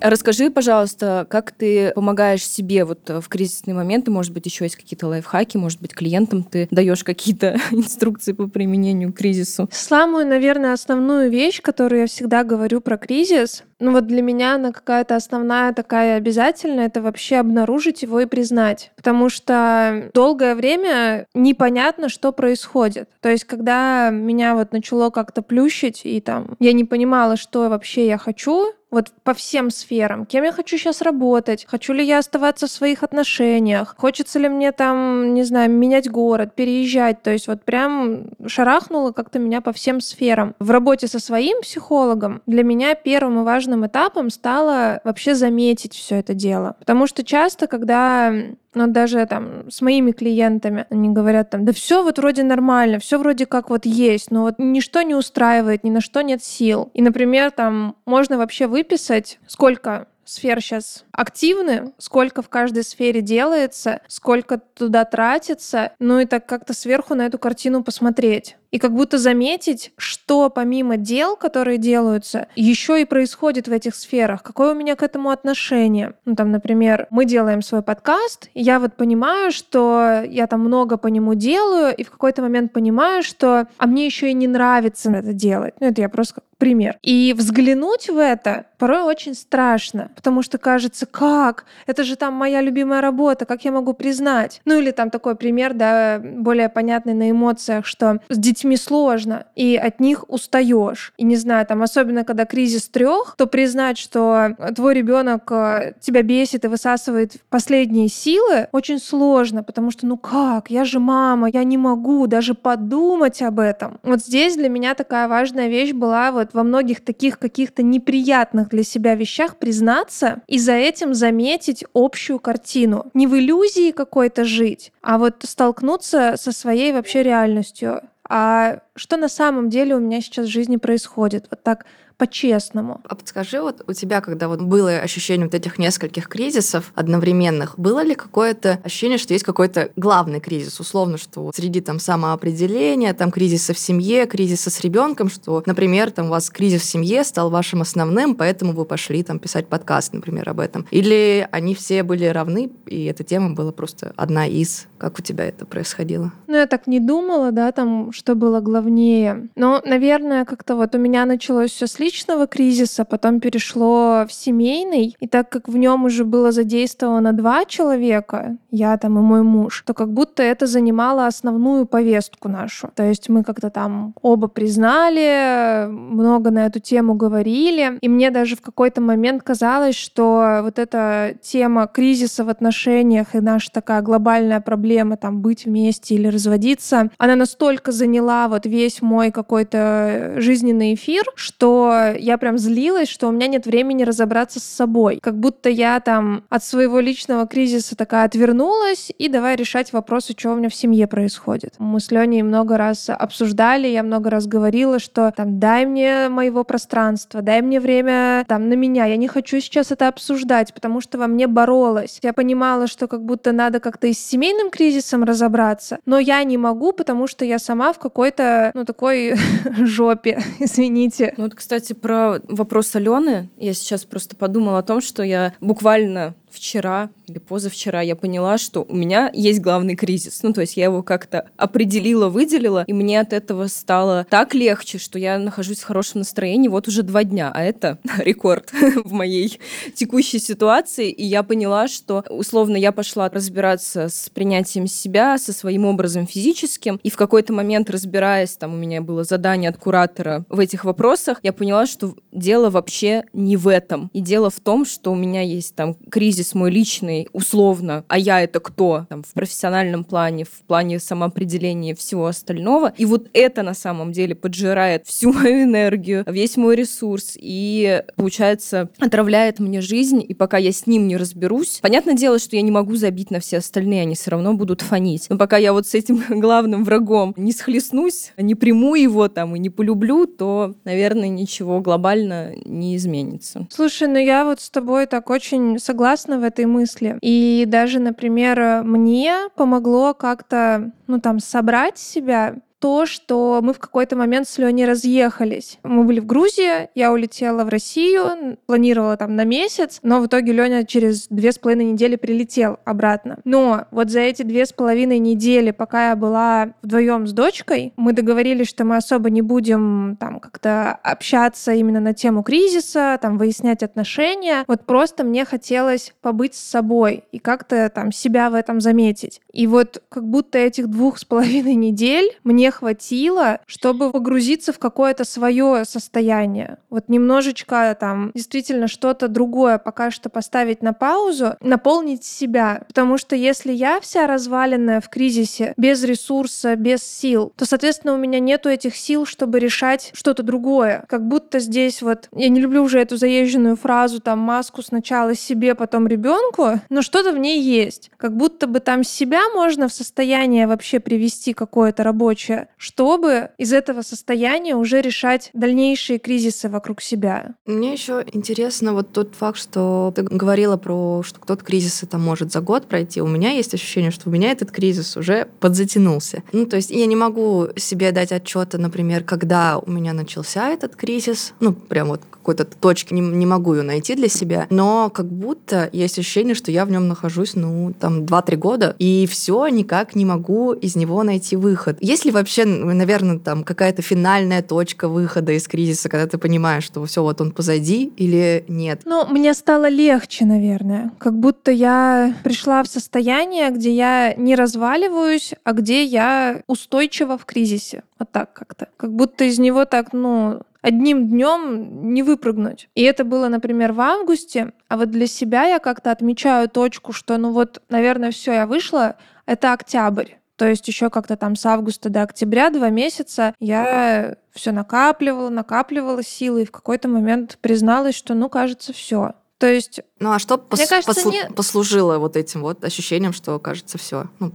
Расскажи, 0.00 0.50
пожалуйста, 0.50 1.26
как 1.28 1.52
ты 1.52 1.92
помогаешь 1.94 2.44
себе 2.44 2.84
вот 2.84 3.08
в 3.08 3.28
кризисные 3.28 3.74
моменты? 3.74 4.10
Может 4.10 4.32
быть, 4.32 4.46
еще 4.46 4.64
есть 4.64 4.76
какие-то 4.76 5.06
лайфхаки, 5.06 5.56
может 5.56 5.80
быть, 5.80 5.94
клиентам 5.94 6.42
ты 6.42 6.68
даешь 6.70 7.04
какие-то 7.04 7.58
инструкции 7.70 8.32
по 8.32 8.46
применению 8.46 9.12
к 9.12 9.16
кризису? 9.16 9.68
Самую, 9.70 10.26
наверное, 10.26 10.72
основную 10.72 11.30
вещь, 11.30 11.60
которую 11.60 12.02
я 12.02 12.06
всегда 12.06 12.44
говорю 12.44 12.80
про 12.80 12.96
кризис, 12.96 13.64
ну 13.80 13.92
вот 13.92 14.06
для 14.06 14.22
меня 14.22 14.56
она 14.56 14.72
какая-то 14.72 15.16
основная 15.16 15.72
такая 15.72 16.16
обязательная, 16.16 16.86
это 16.86 17.00
вообще 17.00 17.36
обнаружить 17.36 18.02
его 18.02 18.20
и 18.20 18.26
признать. 18.26 18.92
Потому 18.96 19.30
что 19.30 20.10
долгое 20.12 20.54
время 20.54 21.26
непонятно, 21.34 22.08
что 22.08 22.32
происходит. 22.32 23.08
То 23.20 23.30
есть, 23.30 23.44
когда 23.44 24.10
меня 24.10 24.54
вот 24.54 24.72
начало 24.72 25.10
как-то 25.10 25.42
плющить, 25.42 26.02
и 26.04 26.20
там 26.20 26.56
я 26.60 26.72
не 26.72 26.84
понимала, 26.84 27.36
что 27.36 27.68
вообще 27.68 28.06
я 28.06 28.18
хочу, 28.18 28.72
вот 28.90 29.12
по 29.22 29.34
всем 29.34 29.70
сферам. 29.70 30.26
Кем 30.26 30.44
я 30.44 30.52
хочу 30.52 30.76
сейчас 30.76 31.02
работать? 31.02 31.64
Хочу 31.68 31.92
ли 31.92 32.04
я 32.04 32.18
оставаться 32.18 32.66
в 32.66 32.70
своих 32.70 33.02
отношениях? 33.02 33.94
Хочется 33.96 34.38
ли 34.38 34.48
мне 34.48 34.72
там, 34.72 35.34
не 35.34 35.44
знаю, 35.44 35.70
менять 35.70 36.10
город, 36.10 36.54
переезжать? 36.54 37.22
То 37.22 37.30
есть 37.30 37.46
вот 37.46 37.62
прям 37.62 38.30
шарахнуло 38.46 39.12
как-то 39.12 39.38
меня 39.38 39.60
по 39.60 39.72
всем 39.72 40.00
сферам. 40.00 40.54
В 40.58 40.70
работе 40.70 41.06
со 41.06 41.20
своим 41.20 41.60
психологом 41.62 42.42
для 42.46 42.64
меня 42.64 42.94
первым 42.94 43.40
и 43.40 43.44
важным 43.44 43.86
этапом 43.86 44.30
стало 44.30 45.00
вообще 45.04 45.34
заметить 45.34 45.94
все 45.94 46.16
это 46.16 46.34
дело. 46.34 46.76
Потому 46.78 47.06
что 47.06 47.24
часто, 47.24 47.66
когда 47.66 48.32
но 48.74 48.86
даже 48.86 49.24
там 49.26 49.70
с 49.70 49.80
моими 49.80 50.12
клиентами 50.12 50.86
они 50.90 51.10
говорят 51.10 51.50
там, 51.50 51.64
да 51.64 51.72
все 51.72 52.02
вот 52.02 52.18
вроде 52.18 52.42
нормально, 52.42 52.98
все 52.98 53.18
вроде 53.18 53.46
как 53.46 53.70
вот 53.70 53.86
есть, 53.86 54.30
но 54.30 54.42
вот 54.42 54.54
ничто 54.58 55.02
не 55.02 55.14
устраивает, 55.14 55.84
ни 55.84 55.90
на 55.90 56.00
что 56.00 56.22
нет 56.22 56.42
сил. 56.42 56.90
И, 56.94 57.02
например, 57.02 57.50
там 57.50 57.96
можно 58.06 58.38
вообще 58.38 58.66
выписать, 58.66 59.38
сколько 59.46 60.06
сфер 60.24 60.60
сейчас 60.60 61.04
активны, 61.12 61.92
сколько 61.98 62.42
в 62.42 62.48
каждой 62.48 62.84
сфере 62.84 63.20
делается, 63.20 64.00
сколько 64.06 64.58
туда 64.58 65.04
тратится, 65.04 65.92
ну 65.98 66.20
и 66.20 66.24
так 66.24 66.46
как-то 66.46 66.72
сверху 66.72 67.14
на 67.14 67.26
эту 67.26 67.38
картину 67.38 67.82
посмотреть. 67.82 68.56
И 68.70 68.78
как 68.78 68.94
будто 68.94 69.18
заметить, 69.18 69.92
что 69.96 70.48
помимо 70.48 70.96
дел, 70.96 71.36
которые 71.36 71.78
делаются, 71.78 72.46
еще 72.54 73.00
и 73.00 73.04
происходит 73.04 73.68
в 73.68 73.72
этих 73.72 73.94
сферах. 73.94 74.42
Какое 74.42 74.72
у 74.72 74.76
меня 74.76 74.96
к 74.96 75.02
этому 75.02 75.30
отношение? 75.30 76.14
Ну, 76.24 76.36
там, 76.36 76.50
например, 76.50 77.06
мы 77.10 77.24
делаем 77.24 77.62
свой 77.62 77.82
подкаст, 77.82 78.48
и 78.54 78.62
я 78.62 78.78
вот 78.78 78.94
понимаю, 78.94 79.50
что 79.50 80.22
я 80.26 80.46
там 80.46 80.60
много 80.60 80.96
по 80.96 81.08
нему 81.08 81.34
делаю, 81.34 81.94
и 81.94 82.04
в 82.04 82.10
какой-то 82.10 82.42
момент 82.42 82.72
понимаю, 82.72 83.22
что 83.22 83.66
а 83.78 83.86
мне 83.86 84.06
еще 84.06 84.30
и 84.30 84.34
не 84.34 84.46
нравится 84.46 85.10
это 85.10 85.32
делать. 85.32 85.74
Ну, 85.80 85.88
это 85.88 86.00
я 86.00 86.08
просто 86.08 86.36
как 86.36 86.44
пример. 86.60 86.98
И 87.02 87.34
взглянуть 87.36 88.08
в 88.08 88.18
это 88.18 88.66
порой 88.78 89.02
очень 89.02 89.34
страшно, 89.34 90.10
потому 90.14 90.42
что 90.42 90.58
кажется, 90.58 91.06
как? 91.06 91.64
Это 91.86 92.04
же 92.04 92.14
там 92.14 92.34
моя 92.34 92.60
любимая 92.60 93.00
работа, 93.00 93.46
как 93.46 93.64
я 93.64 93.72
могу 93.72 93.94
признать? 93.94 94.60
Ну 94.64 94.78
или 94.78 94.92
там 94.92 95.10
такой 95.10 95.34
пример, 95.34 95.74
да, 95.74 96.20
более 96.22 96.68
понятный 96.68 97.14
на 97.14 97.30
эмоциях, 97.30 97.86
что 97.86 98.20
с 98.28 98.38
детьми 98.38 98.59
сложно, 98.76 99.46
и 99.56 99.76
от 99.76 100.00
них 100.00 100.24
устаешь. 100.28 101.12
И 101.16 101.24
не 101.24 101.36
знаю, 101.36 101.66
там 101.66 101.82
особенно 101.82 102.24
когда 102.24 102.44
кризис 102.44 102.88
трех, 102.88 103.34
то 103.36 103.46
признать, 103.46 103.98
что 103.98 104.56
твой 104.74 104.94
ребенок 104.94 105.50
э, 105.52 105.94
тебя 106.00 106.22
бесит 106.22 106.64
и 106.64 106.68
высасывает 106.68 107.36
последние 107.48 108.08
силы, 108.08 108.68
очень 108.72 108.98
сложно, 108.98 109.62
потому 109.62 109.90
что 109.90 110.06
ну 110.06 110.16
как? 110.16 110.70
Я 110.70 110.84
же 110.84 110.98
мама, 110.98 111.48
я 111.48 111.64
не 111.64 111.78
могу 111.78 112.26
даже 112.26 112.54
подумать 112.54 113.42
об 113.42 113.60
этом. 113.60 113.98
Вот 114.02 114.20
здесь 114.20 114.56
для 114.56 114.68
меня 114.68 114.94
такая 114.94 115.28
важная 115.28 115.68
вещь 115.68 115.92
была 115.92 116.32
вот 116.32 116.50
во 116.52 116.62
многих 116.62 117.04
таких 117.04 117.38
каких-то 117.38 117.82
неприятных 117.82 118.68
для 118.68 118.82
себя 118.82 119.14
вещах 119.14 119.56
признаться 119.56 120.42
и 120.46 120.58
за 120.58 120.72
этим 120.72 121.14
заметить 121.14 121.84
общую 121.94 122.38
картину. 122.38 123.06
Не 123.14 123.26
в 123.26 123.36
иллюзии 123.36 123.90
какой-то 123.90 124.44
жить, 124.44 124.92
а 125.02 125.18
вот 125.18 125.36
столкнуться 125.44 126.34
со 126.36 126.52
своей 126.52 126.92
вообще 126.92 127.22
реальностью. 127.22 128.02
А 128.32 128.82
что 128.94 129.16
на 129.16 129.28
самом 129.28 129.70
деле 129.70 129.96
у 129.96 129.98
меня 129.98 130.20
сейчас 130.20 130.46
в 130.46 130.50
жизни 130.50 130.76
происходит? 130.76 131.48
Вот 131.50 131.64
так 131.64 131.84
по-честному. 132.20 133.00
А 133.08 133.14
подскажи, 133.14 133.62
вот 133.62 133.82
у 133.86 133.94
тебя, 133.94 134.20
когда 134.20 134.48
вот 134.48 134.60
было 134.60 134.90
ощущение 134.98 135.46
вот 135.46 135.54
этих 135.54 135.78
нескольких 135.78 136.28
кризисов 136.28 136.92
одновременных, 136.94 137.78
было 137.78 138.04
ли 138.04 138.14
какое-то 138.14 138.78
ощущение, 138.84 139.16
что 139.16 139.32
есть 139.32 139.44
какой-то 139.44 139.90
главный 139.96 140.38
кризис, 140.38 140.78
условно, 140.80 141.16
что 141.16 141.50
среди 141.54 141.80
там 141.80 141.98
самоопределения, 141.98 143.14
там 143.14 143.30
кризиса 143.30 143.72
в 143.72 143.78
семье, 143.78 144.26
кризиса 144.26 144.68
с 144.68 144.82
ребенком, 144.82 145.30
что, 145.30 145.62
например, 145.64 146.10
там 146.10 146.26
у 146.26 146.28
вас 146.28 146.50
кризис 146.50 146.82
в 146.82 146.84
семье 146.84 147.24
стал 147.24 147.48
вашим 147.48 147.80
основным, 147.80 148.34
поэтому 148.34 148.74
вы 148.74 148.84
пошли 148.84 149.22
там 149.22 149.38
писать 149.38 149.68
подкаст, 149.68 150.12
например, 150.12 150.50
об 150.50 150.60
этом. 150.60 150.86
Или 150.90 151.48
они 151.50 151.74
все 151.74 152.02
были 152.02 152.26
равны, 152.26 152.70
и 152.84 153.06
эта 153.06 153.24
тема 153.24 153.54
была 153.54 153.72
просто 153.72 154.12
одна 154.16 154.46
из. 154.46 154.88
Как 154.98 155.18
у 155.18 155.22
тебя 155.22 155.46
это 155.46 155.64
происходило? 155.64 156.32
Ну, 156.48 156.56
я 156.56 156.66
так 156.66 156.86
не 156.86 157.00
думала, 157.00 157.50
да, 157.50 157.72
там, 157.72 158.12
что 158.12 158.34
было 158.34 158.60
главнее. 158.60 159.48
Но, 159.56 159.80
наверное, 159.86 160.44
как-то 160.44 160.76
вот 160.76 160.94
у 160.94 160.98
меня 160.98 161.24
началось 161.24 161.70
все 161.70 161.86
с 161.86 161.98
личного 162.10 162.48
кризиса, 162.48 163.04
потом 163.04 163.38
перешло 163.38 164.24
в 164.28 164.32
семейный, 164.32 165.16
и 165.20 165.28
так 165.28 165.48
как 165.48 165.68
в 165.68 165.76
нем 165.76 166.04
уже 166.04 166.24
было 166.24 166.50
задействовано 166.50 167.32
два 167.32 167.64
человека, 167.64 168.56
я 168.72 168.96
там 168.96 169.16
и 169.18 169.22
мой 169.22 169.42
муж, 169.42 169.84
то 169.86 169.94
как 169.94 170.12
будто 170.12 170.42
это 170.42 170.66
занимало 170.66 171.26
основную 171.28 171.86
повестку 171.86 172.48
нашу. 172.48 172.90
То 172.96 173.04
есть 173.04 173.28
мы 173.28 173.44
как-то 173.44 173.70
там 173.70 174.14
оба 174.22 174.48
признали, 174.48 175.86
много 175.86 176.50
на 176.50 176.66
эту 176.66 176.80
тему 176.80 177.14
говорили, 177.14 177.98
и 178.00 178.08
мне 178.08 178.30
даже 178.30 178.56
в 178.56 178.60
какой-то 178.60 179.00
момент 179.00 179.44
казалось, 179.44 179.94
что 179.94 180.60
вот 180.62 180.80
эта 180.80 181.34
тема 181.40 181.86
кризиса 181.86 182.44
в 182.44 182.48
отношениях 182.48 183.36
и 183.36 183.40
наша 183.40 183.70
такая 183.70 184.02
глобальная 184.02 184.60
проблема 184.60 185.16
там 185.16 185.42
быть 185.42 185.64
вместе 185.64 186.16
или 186.16 186.26
разводиться, 186.26 187.10
она 187.18 187.36
настолько 187.36 187.92
заняла 187.92 188.48
вот 188.48 188.66
весь 188.66 189.00
мой 189.00 189.30
какой-то 189.30 190.34
жизненный 190.38 190.94
эфир, 190.94 191.22
что 191.36 191.99
что 192.00 192.18
я 192.18 192.38
прям 192.38 192.58
злилась, 192.58 193.08
что 193.08 193.28
у 193.28 193.32
меня 193.32 193.46
нет 193.46 193.66
времени 193.66 194.02
разобраться 194.02 194.60
с 194.60 194.64
собой. 194.64 195.18
Как 195.22 195.38
будто 195.38 195.68
я 195.68 196.00
там 196.00 196.44
от 196.48 196.64
своего 196.64 197.00
личного 197.00 197.46
кризиса 197.46 197.96
такая 197.96 198.24
отвернулась 198.24 199.12
и 199.18 199.28
давай 199.28 199.56
решать 199.56 199.92
вопросы, 199.92 200.34
что 200.36 200.52
у 200.52 200.56
меня 200.56 200.68
в 200.68 200.74
семье 200.74 201.06
происходит. 201.06 201.74
Мы 201.78 202.00
с 202.00 202.10
Леней 202.10 202.42
много 202.42 202.76
раз 202.76 203.10
обсуждали, 203.10 203.88
я 203.88 204.02
много 204.02 204.30
раз 204.30 204.46
говорила, 204.46 204.98
что 204.98 205.32
там 205.36 205.58
дай 205.58 205.86
мне 205.86 206.28
моего 206.28 206.64
пространства, 206.64 207.42
дай 207.42 207.62
мне 207.62 207.80
время 207.80 208.44
там 208.48 208.68
на 208.68 208.74
меня. 208.74 209.06
Я 209.06 209.16
не 209.16 209.28
хочу 209.28 209.60
сейчас 209.60 209.92
это 209.92 210.08
обсуждать, 210.08 210.72
потому 210.74 211.00
что 211.00 211.18
во 211.18 211.26
мне 211.26 211.46
боролась. 211.46 212.18
Я 212.22 212.32
понимала, 212.32 212.86
что 212.86 213.08
как 213.08 213.24
будто 213.24 213.52
надо 213.52 213.80
как-то 213.80 214.06
и 214.06 214.12
с 214.12 214.18
семейным 214.18 214.70
кризисом 214.70 215.24
разобраться, 215.24 215.98
но 216.06 216.18
я 216.18 216.42
не 216.44 216.56
могу, 216.56 216.92
потому 216.92 217.26
что 217.26 217.44
я 217.44 217.58
сама 217.58 217.92
в 217.92 217.98
какой-то, 217.98 218.70
ну, 218.74 218.84
такой 218.84 219.34
жопе, 219.78 220.42
извините. 220.58 221.34
Ну 221.36 221.44
вот, 221.44 221.54
кстати, 221.54 221.89
про 221.94 222.40
вопрос 222.48 222.94
Алены. 222.94 223.48
Я 223.56 223.74
сейчас 223.74 224.04
просто 224.04 224.36
подумала 224.36 224.78
о 224.78 224.82
том, 224.82 225.00
что 225.00 225.22
я 225.22 225.54
буквально 225.60 226.34
вчера 226.50 227.10
или 227.30 227.38
позавчера 227.38 228.00
я 228.00 228.16
поняла, 228.16 228.58
что 228.58 228.84
у 228.88 228.94
меня 228.94 229.30
есть 229.32 229.60
главный 229.60 229.94
кризис. 229.94 230.42
Ну, 230.42 230.52
то 230.52 230.62
есть 230.62 230.76
я 230.76 230.84
его 230.84 231.02
как-то 231.02 231.48
определила, 231.56 232.28
выделила, 232.28 232.84
и 232.86 232.92
мне 232.92 233.20
от 233.20 233.32
этого 233.32 233.68
стало 233.68 234.26
так 234.28 234.52
легче, 234.52 234.98
что 234.98 235.18
я 235.18 235.38
нахожусь 235.38 235.78
в 235.78 235.84
хорошем 235.84 236.20
настроении 236.20 236.68
вот 236.68 236.88
уже 236.88 237.02
два 237.02 237.22
дня, 237.22 237.52
а 237.54 237.62
это 237.62 237.98
рекорд 238.18 238.72
в 239.04 239.12
моей 239.12 239.60
текущей 239.94 240.40
ситуации. 240.40 241.10
И 241.10 241.24
я 241.24 241.44
поняла, 241.44 241.86
что 241.86 242.24
условно 242.28 242.76
я 242.76 242.90
пошла 242.90 243.28
разбираться 243.28 244.08
с 244.08 244.28
принятием 244.28 244.88
себя, 244.88 245.38
со 245.38 245.52
своим 245.52 245.84
образом 245.84 246.26
физическим, 246.26 246.98
и 247.02 247.10
в 247.10 247.16
какой-то 247.16 247.52
момент, 247.52 247.90
разбираясь, 247.90 248.56
там 248.56 248.74
у 248.74 248.76
меня 248.76 249.00
было 249.02 249.22
задание 249.22 249.70
от 249.70 249.76
куратора 249.76 250.44
в 250.48 250.58
этих 250.58 250.84
вопросах, 250.84 251.38
я 251.44 251.52
поняла, 251.52 251.86
что 251.86 252.16
дело 252.32 252.70
вообще 252.70 253.24
не 253.32 253.56
в 253.56 253.68
этом. 253.68 254.10
И 254.12 254.20
дело 254.20 254.50
в 254.50 254.58
том, 254.58 254.84
что 254.84 255.12
у 255.12 255.14
меня 255.14 255.42
есть 255.42 255.76
там 255.76 255.94
кризис 256.10 256.39
кризис 256.40 256.54
мой 256.54 256.70
личный, 256.70 257.28
условно, 257.34 258.04
а 258.08 258.18
я 258.18 258.40
это 258.40 258.60
кто? 258.60 259.04
Там, 259.10 259.22
в 259.22 259.32
профессиональном 259.34 260.04
плане, 260.04 260.44
в 260.44 260.62
плане 260.66 260.98
самоопределения 260.98 261.94
всего 261.94 262.26
остального. 262.26 262.94
И 262.96 263.04
вот 263.04 263.28
это 263.34 263.62
на 263.62 263.74
самом 263.74 264.12
деле 264.12 264.34
поджирает 264.34 265.06
всю 265.06 265.32
мою 265.34 265.64
энергию, 265.64 266.24
весь 266.26 266.56
мой 266.56 266.76
ресурс 266.76 267.36
и, 267.36 268.02
получается, 268.16 268.88
отравляет 268.98 269.58
мне 269.58 269.82
жизнь. 269.82 270.24
И 270.26 270.32
пока 270.32 270.56
я 270.56 270.72
с 270.72 270.86
ним 270.86 271.08
не 271.08 271.18
разберусь, 271.18 271.80
понятное 271.82 272.14
дело, 272.14 272.38
что 272.38 272.56
я 272.56 272.62
не 272.62 272.70
могу 272.70 272.96
забить 272.96 273.30
на 273.30 273.40
все 273.40 273.58
остальные, 273.58 274.02
они 274.02 274.14
все 274.14 274.30
равно 274.30 274.54
будут 274.54 274.80
фонить. 274.80 275.26
Но 275.28 275.36
пока 275.36 275.58
я 275.58 275.74
вот 275.74 275.86
с 275.86 275.94
этим 275.94 276.24
главным 276.40 276.84
врагом 276.84 277.34
не 277.36 277.52
схлестнусь, 277.52 278.32
не 278.38 278.54
приму 278.54 278.94
его 278.94 279.28
там 279.28 279.54
и 279.56 279.58
не 279.58 279.68
полюблю, 279.68 280.26
то, 280.26 280.74
наверное, 280.84 281.28
ничего 281.28 281.80
глобально 281.80 282.54
не 282.64 282.96
изменится. 282.96 283.66
Слушай, 283.70 284.08
ну 284.08 284.18
я 284.18 284.46
вот 284.46 284.60
с 284.62 284.70
тобой 284.70 285.04
так 285.06 285.28
очень 285.28 285.78
согласна 285.78 286.29
согласна 286.30 286.38
в 286.38 286.44
этой 286.44 286.66
мысли. 286.66 287.18
И 287.22 287.64
даже, 287.66 287.98
например, 287.98 288.82
мне 288.84 289.48
помогло 289.56 290.14
как-то, 290.14 290.92
ну 291.06 291.20
там, 291.20 291.40
собрать 291.40 291.98
себя 291.98 292.56
то, 292.80 293.04
что 293.04 293.60
мы 293.62 293.74
в 293.74 293.78
какой-то 293.78 294.16
момент 294.16 294.48
с 294.48 294.56
Леней 294.58 294.86
разъехались. 294.86 295.78
Мы 295.82 296.04
были 296.04 296.18
в 296.18 296.26
Грузии, 296.26 296.88
я 296.94 297.12
улетела 297.12 297.64
в 297.64 297.68
Россию, 297.68 298.56
планировала 298.66 299.16
там 299.16 299.36
на 299.36 299.44
месяц, 299.44 300.00
но 300.02 300.20
в 300.20 300.26
итоге 300.26 300.52
Леня 300.52 300.84
через 300.84 301.28
две 301.28 301.52
с 301.52 301.58
половиной 301.58 301.92
недели 301.92 302.16
прилетел 302.16 302.78
обратно. 302.84 303.38
Но 303.44 303.84
вот 303.90 304.10
за 304.10 304.20
эти 304.20 304.42
две 304.42 304.64
с 304.64 304.72
половиной 304.72 305.18
недели, 305.18 305.70
пока 305.70 306.08
я 306.08 306.16
была 306.16 306.72
вдвоем 306.82 307.26
с 307.26 307.32
дочкой, 307.32 307.92
мы 307.96 308.14
договорились, 308.14 308.68
что 308.68 308.84
мы 308.84 308.96
особо 308.96 309.28
не 309.28 309.42
будем 309.42 310.16
там 310.18 310.40
как-то 310.40 310.92
общаться 310.92 311.72
именно 311.72 312.00
на 312.00 312.14
тему 312.14 312.42
кризиса, 312.42 313.18
там 313.20 313.36
выяснять 313.36 313.82
отношения. 313.82 314.64
Вот 314.66 314.86
просто 314.86 315.22
мне 315.22 315.44
хотелось 315.44 316.14
побыть 316.22 316.54
с 316.54 316.60
собой 316.60 317.24
и 317.30 317.38
как-то 317.38 317.90
там 317.94 318.10
себя 318.10 318.48
в 318.48 318.54
этом 318.54 318.80
заметить. 318.80 319.42
И 319.52 319.66
вот 319.66 320.02
как 320.08 320.26
будто 320.26 320.58
этих 320.58 320.88
двух 320.88 321.18
с 321.18 321.26
половиной 321.26 321.74
недель 321.74 322.38
мне 322.42 322.69
хватило, 322.70 323.60
чтобы 323.66 324.10
погрузиться 324.12 324.72
в 324.72 324.78
какое-то 324.78 325.24
свое 325.24 325.84
состояние. 325.84 326.78
Вот 326.90 327.08
немножечко 327.08 327.96
там 327.98 328.30
действительно 328.34 328.88
что-то 328.88 329.28
другое 329.28 329.78
пока 329.78 330.10
что 330.10 330.28
поставить 330.28 330.82
на 330.82 330.92
паузу, 330.92 331.56
наполнить 331.60 332.24
себя. 332.24 332.82
Потому 332.86 333.18
что 333.18 333.36
если 333.36 333.72
я 333.72 334.00
вся 334.00 334.26
разваленная 334.26 335.00
в 335.00 335.08
кризисе, 335.08 335.74
без 335.76 336.02
ресурса, 336.04 336.76
без 336.76 337.02
сил, 337.02 337.52
то, 337.56 337.64
соответственно, 337.66 338.14
у 338.14 338.18
меня 338.18 338.40
нету 338.40 338.68
этих 338.68 338.96
сил, 338.96 339.26
чтобы 339.26 339.58
решать 339.58 340.10
что-то 340.14 340.42
другое. 340.42 341.04
Как 341.08 341.26
будто 341.26 341.58
здесь 341.58 342.02
вот, 342.02 342.28
я 342.34 342.48
не 342.48 342.60
люблю 342.60 342.82
уже 342.82 343.00
эту 343.00 343.16
заезженную 343.16 343.76
фразу, 343.76 344.20
там, 344.20 344.38
маску 344.38 344.82
сначала 344.82 345.34
себе, 345.34 345.74
потом 345.74 346.06
ребенку, 346.06 346.80
но 346.88 347.02
что-то 347.02 347.32
в 347.32 347.38
ней 347.38 347.60
есть. 347.60 348.10
Как 348.16 348.36
будто 348.36 348.66
бы 348.66 348.80
там 348.80 349.04
себя 349.04 349.48
можно 349.54 349.88
в 349.88 349.92
состояние 349.92 350.66
вообще 350.66 351.00
привести 351.00 351.52
какое-то 351.52 352.02
рабочее, 352.02 352.59
чтобы 352.76 353.50
из 353.58 353.72
этого 353.72 354.02
состояния 354.02 354.74
уже 354.74 355.00
решать 355.00 355.50
дальнейшие 355.52 356.18
кризисы 356.18 356.68
вокруг 356.68 357.00
себя. 357.00 357.54
Мне 357.66 357.92
еще 357.92 358.24
интересно 358.32 358.92
вот 358.92 359.12
тот 359.12 359.34
факт, 359.34 359.58
что 359.58 360.12
ты 360.14 360.22
говорила 360.22 360.76
про, 360.76 361.22
что 361.24 361.40
кто-то 361.40 361.64
кризисы 361.64 362.06
там 362.06 362.22
может 362.22 362.52
за 362.52 362.60
год 362.60 362.86
пройти. 362.86 363.20
У 363.20 363.26
меня 363.26 363.50
есть 363.50 363.74
ощущение, 363.74 364.10
что 364.10 364.28
у 364.28 364.32
меня 364.32 364.50
этот 364.52 364.70
кризис 364.70 365.16
уже 365.16 365.48
подзатянулся. 365.60 366.42
Ну, 366.52 366.66
то 366.66 366.76
есть 366.76 366.90
я 366.90 367.06
не 367.06 367.16
могу 367.16 367.68
себе 367.76 368.12
дать 368.12 368.32
отчета, 368.32 368.78
например, 368.78 369.24
когда 369.24 369.78
у 369.78 369.90
меня 369.90 370.12
начался 370.12 370.70
этот 370.70 370.96
кризис. 370.96 371.54
Ну, 371.60 371.72
прям 371.72 372.08
вот 372.08 372.22
какой-то 372.30 372.64
точки 372.64 373.12
не, 373.12 373.20
не 373.20 373.46
могу 373.46 373.74
ее 373.74 373.82
найти 373.82 374.14
для 374.14 374.28
себя. 374.28 374.66
Но 374.70 375.10
как 375.10 375.26
будто 375.26 375.88
есть 375.92 376.18
ощущение, 376.18 376.54
что 376.54 376.70
я 376.70 376.84
в 376.84 376.90
нем 376.90 377.06
нахожусь, 377.06 377.54
ну, 377.54 377.92
там, 377.98 378.24
2-3 378.24 378.56
года, 378.56 378.96
и 378.98 379.26
все 379.30 379.68
никак 379.68 380.14
не 380.14 380.24
могу 380.24 380.72
из 380.72 380.96
него 380.96 381.22
найти 381.22 381.56
выход. 381.56 381.98
Есть 382.00 382.24
ли 382.24 382.30
вообще 382.30 382.49
вообще, 382.50 382.64
наверное, 382.64 383.38
там 383.38 383.62
какая-то 383.62 384.02
финальная 384.02 384.60
точка 384.62 385.08
выхода 385.08 385.52
из 385.52 385.68
кризиса, 385.68 386.08
когда 386.08 386.26
ты 386.26 386.36
понимаешь, 386.36 386.82
что 386.82 387.04
все 387.04 387.22
вот 387.22 387.40
он 387.40 387.52
позади 387.52 388.12
или 388.16 388.64
нет? 388.66 389.02
Ну, 389.04 389.24
мне 389.26 389.54
стало 389.54 389.88
легче, 389.88 390.44
наверное. 390.44 391.12
Как 391.18 391.38
будто 391.38 391.70
я 391.70 392.34
пришла 392.42 392.82
в 392.82 392.88
состояние, 392.88 393.70
где 393.70 393.92
я 393.92 394.34
не 394.34 394.56
разваливаюсь, 394.56 395.54
а 395.62 395.72
где 395.72 396.02
я 396.02 396.62
устойчива 396.66 397.38
в 397.38 397.44
кризисе. 397.44 398.02
Вот 398.18 398.32
так 398.32 398.52
как-то. 398.52 398.88
Как 398.96 399.12
будто 399.12 399.44
из 399.44 399.60
него 399.60 399.84
так, 399.84 400.12
ну, 400.12 400.62
одним 400.82 401.28
днем 401.28 402.12
не 402.12 402.24
выпрыгнуть. 402.24 402.88
И 402.96 403.02
это 403.02 403.24
было, 403.24 403.46
например, 403.46 403.92
в 403.92 404.00
августе, 404.00 404.72
а 404.88 404.96
вот 404.96 405.10
для 405.10 405.28
себя 405.28 405.66
я 405.66 405.78
как-то 405.78 406.10
отмечаю 406.10 406.68
точку, 406.68 407.12
что, 407.12 407.36
ну 407.38 407.52
вот, 407.52 407.80
наверное, 407.90 408.32
все, 408.32 408.52
я 408.54 408.66
вышла, 408.66 409.14
это 409.46 409.72
октябрь. 409.72 410.39
То 410.60 410.68
есть 410.68 410.86
еще 410.88 411.08
как-то 411.08 411.38
там 411.38 411.56
с 411.56 411.64
августа 411.64 412.10
до 412.10 412.20
октября, 412.20 412.68
два 412.68 412.90
месяца, 412.90 413.54
я 413.60 414.36
все 414.52 414.72
накапливала, 414.72 415.48
накапливала 415.48 416.22
силы, 416.22 416.62
и 416.62 416.66
в 416.66 416.70
какой-то 416.70 417.08
момент 417.08 417.56
призналась, 417.62 418.14
что, 418.14 418.34
ну, 418.34 418.50
кажется, 418.50 418.92
все. 418.92 419.32
То 419.56 419.66
есть... 419.66 420.00
Ну, 420.18 420.32
а 420.32 420.38
что 420.38 420.56
пос- 420.56 420.86
кажется, 420.86 421.12
послу- 421.12 421.30
не... 421.30 421.50
послужило 421.50 422.18
вот 422.18 422.36
этим 422.36 422.60
вот 422.60 422.84
ощущением, 422.84 423.32
что, 423.32 423.58
кажется, 423.58 423.96
все? 423.96 424.28
Ну, 424.38 424.52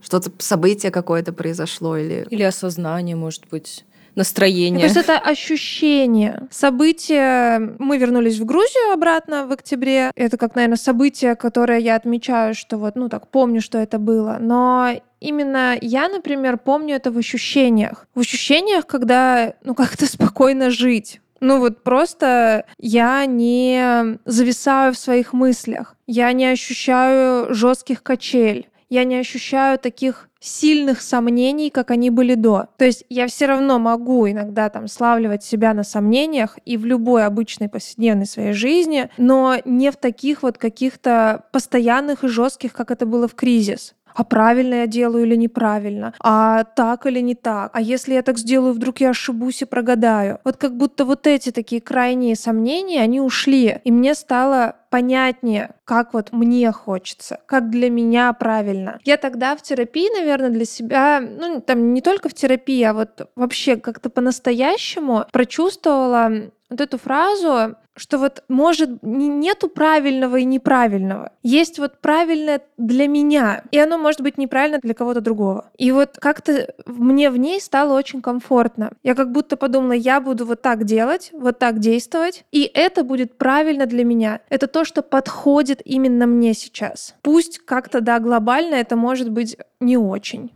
что-то 0.00 0.32
событие 0.38 0.90
какое-то 0.90 1.34
произошло 1.34 1.98
или... 1.98 2.26
Или 2.30 2.44
осознание, 2.44 3.14
может 3.14 3.46
быть 3.50 3.84
настроение. 4.14 4.80
То 4.80 4.84
есть 4.86 4.96
это 4.96 5.18
ощущение. 5.18 6.48
Событие... 6.50 7.74
Мы 7.78 7.98
вернулись 7.98 8.38
в 8.38 8.44
Грузию 8.44 8.92
обратно 8.92 9.46
в 9.46 9.52
октябре. 9.52 10.10
Это 10.14 10.36
как, 10.36 10.54
наверное, 10.54 10.76
событие, 10.76 11.34
которое 11.34 11.78
я 11.78 11.96
отмечаю, 11.96 12.54
что 12.54 12.76
вот, 12.78 12.96
ну 12.96 13.08
так, 13.08 13.28
помню, 13.28 13.60
что 13.60 13.78
это 13.78 13.98
было. 13.98 14.38
Но 14.40 14.90
именно 15.20 15.76
я, 15.80 16.08
например, 16.08 16.58
помню 16.58 16.96
это 16.96 17.10
в 17.10 17.18
ощущениях. 17.18 18.06
В 18.14 18.20
ощущениях, 18.20 18.86
когда, 18.86 19.54
ну, 19.64 19.74
как-то 19.74 20.06
спокойно 20.10 20.70
жить. 20.70 21.20
Ну 21.40 21.58
вот 21.58 21.82
просто 21.82 22.66
я 22.78 23.26
не 23.26 24.16
зависаю 24.24 24.94
в 24.94 24.96
своих 24.96 25.32
мыслях, 25.32 25.96
я 26.06 26.32
не 26.32 26.46
ощущаю 26.46 27.52
жестких 27.52 28.04
качель, 28.04 28.68
я 28.92 29.04
не 29.04 29.16
ощущаю 29.16 29.78
таких 29.78 30.28
сильных 30.38 31.00
сомнений, 31.00 31.70
как 31.70 31.90
они 31.90 32.10
были 32.10 32.34
до. 32.34 32.66
То 32.76 32.84
есть 32.84 33.04
я 33.08 33.26
все 33.26 33.46
равно 33.46 33.78
могу 33.78 34.28
иногда 34.28 34.68
там 34.68 34.86
славливать 34.86 35.42
себя 35.42 35.72
на 35.72 35.82
сомнениях 35.82 36.58
и 36.66 36.76
в 36.76 36.84
любой 36.84 37.24
обычной 37.24 37.70
повседневной 37.70 38.26
своей 38.26 38.52
жизни, 38.52 39.08
но 39.16 39.56
не 39.64 39.90
в 39.90 39.96
таких 39.96 40.42
вот 40.42 40.58
каких-то 40.58 41.44
постоянных 41.52 42.22
и 42.22 42.28
жестких, 42.28 42.74
как 42.74 42.90
это 42.90 43.06
было 43.06 43.28
в 43.28 43.34
кризис. 43.34 43.94
А 44.14 44.24
правильно 44.24 44.74
я 44.74 44.86
делаю 44.86 45.24
или 45.24 45.36
неправильно, 45.36 46.14
а 46.20 46.64
так 46.64 47.06
или 47.06 47.20
не 47.20 47.34
так, 47.34 47.70
а 47.74 47.80
если 47.80 48.14
я 48.14 48.22
так 48.22 48.38
сделаю, 48.38 48.74
вдруг 48.74 49.00
я 49.00 49.10
ошибусь 49.10 49.62
и 49.62 49.66
прогадаю. 49.66 50.38
Вот 50.44 50.56
как 50.56 50.76
будто 50.76 51.04
вот 51.04 51.26
эти 51.26 51.50
такие 51.50 51.80
крайние 51.80 52.36
сомнения, 52.36 53.02
они 53.02 53.20
ушли, 53.20 53.80
и 53.84 53.90
мне 53.90 54.14
стало 54.14 54.76
понятнее, 54.90 55.70
как 55.84 56.12
вот 56.12 56.32
мне 56.32 56.70
хочется, 56.70 57.40
как 57.46 57.70
для 57.70 57.88
меня 57.88 58.32
правильно. 58.34 58.98
Я 59.04 59.16
тогда 59.16 59.56
в 59.56 59.62
терапии, 59.62 60.12
наверное, 60.14 60.50
для 60.50 60.66
себя, 60.66 61.20
ну, 61.20 61.60
там 61.60 61.94
не 61.94 62.02
только 62.02 62.28
в 62.28 62.34
терапии, 62.34 62.82
а 62.82 62.92
вот 62.92 63.30
вообще 63.34 63.76
как-то 63.76 64.10
по-настоящему 64.10 65.24
прочувствовала 65.32 66.30
вот 66.68 66.80
эту 66.80 66.98
фразу, 66.98 67.76
что 68.02 68.18
вот 68.18 68.42
может 68.48 69.00
нету 69.02 69.68
правильного 69.68 70.38
и 70.38 70.44
неправильного. 70.44 71.30
Есть 71.44 71.78
вот 71.78 72.00
правильное 72.00 72.60
для 72.76 73.06
меня, 73.06 73.62
и 73.70 73.78
оно 73.78 73.96
может 73.96 74.22
быть 74.22 74.38
неправильно 74.38 74.80
для 74.82 74.92
кого-то 74.92 75.20
другого. 75.20 75.70
И 75.78 75.92
вот 75.92 76.16
как-то 76.18 76.74
мне 76.84 77.30
в 77.30 77.36
ней 77.36 77.60
стало 77.60 77.96
очень 77.96 78.20
комфортно. 78.20 78.90
Я 79.04 79.14
как 79.14 79.30
будто 79.30 79.56
подумала, 79.56 79.92
я 79.92 80.20
буду 80.20 80.44
вот 80.46 80.62
так 80.62 80.82
делать, 80.82 81.30
вот 81.32 81.60
так 81.60 81.78
действовать, 81.78 82.44
и 82.50 82.68
это 82.74 83.04
будет 83.04 83.38
правильно 83.38 83.86
для 83.86 84.04
меня. 84.04 84.40
Это 84.48 84.66
то, 84.66 84.84
что 84.84 85.02
подходит 85.02 85.80
именно 85.84 86.26
мне 86.26 86.54
сейчас. 86.54 87.14
Пусть 87.22 87.60
как-то, 87.60 88.00
да, 88.00 88.18
глобально 88.18 88.74
это 88.74 88.96
может 88.96 89.30
быть 89.30 89.56
не 89.78 89.96
очень. 89.96 90.50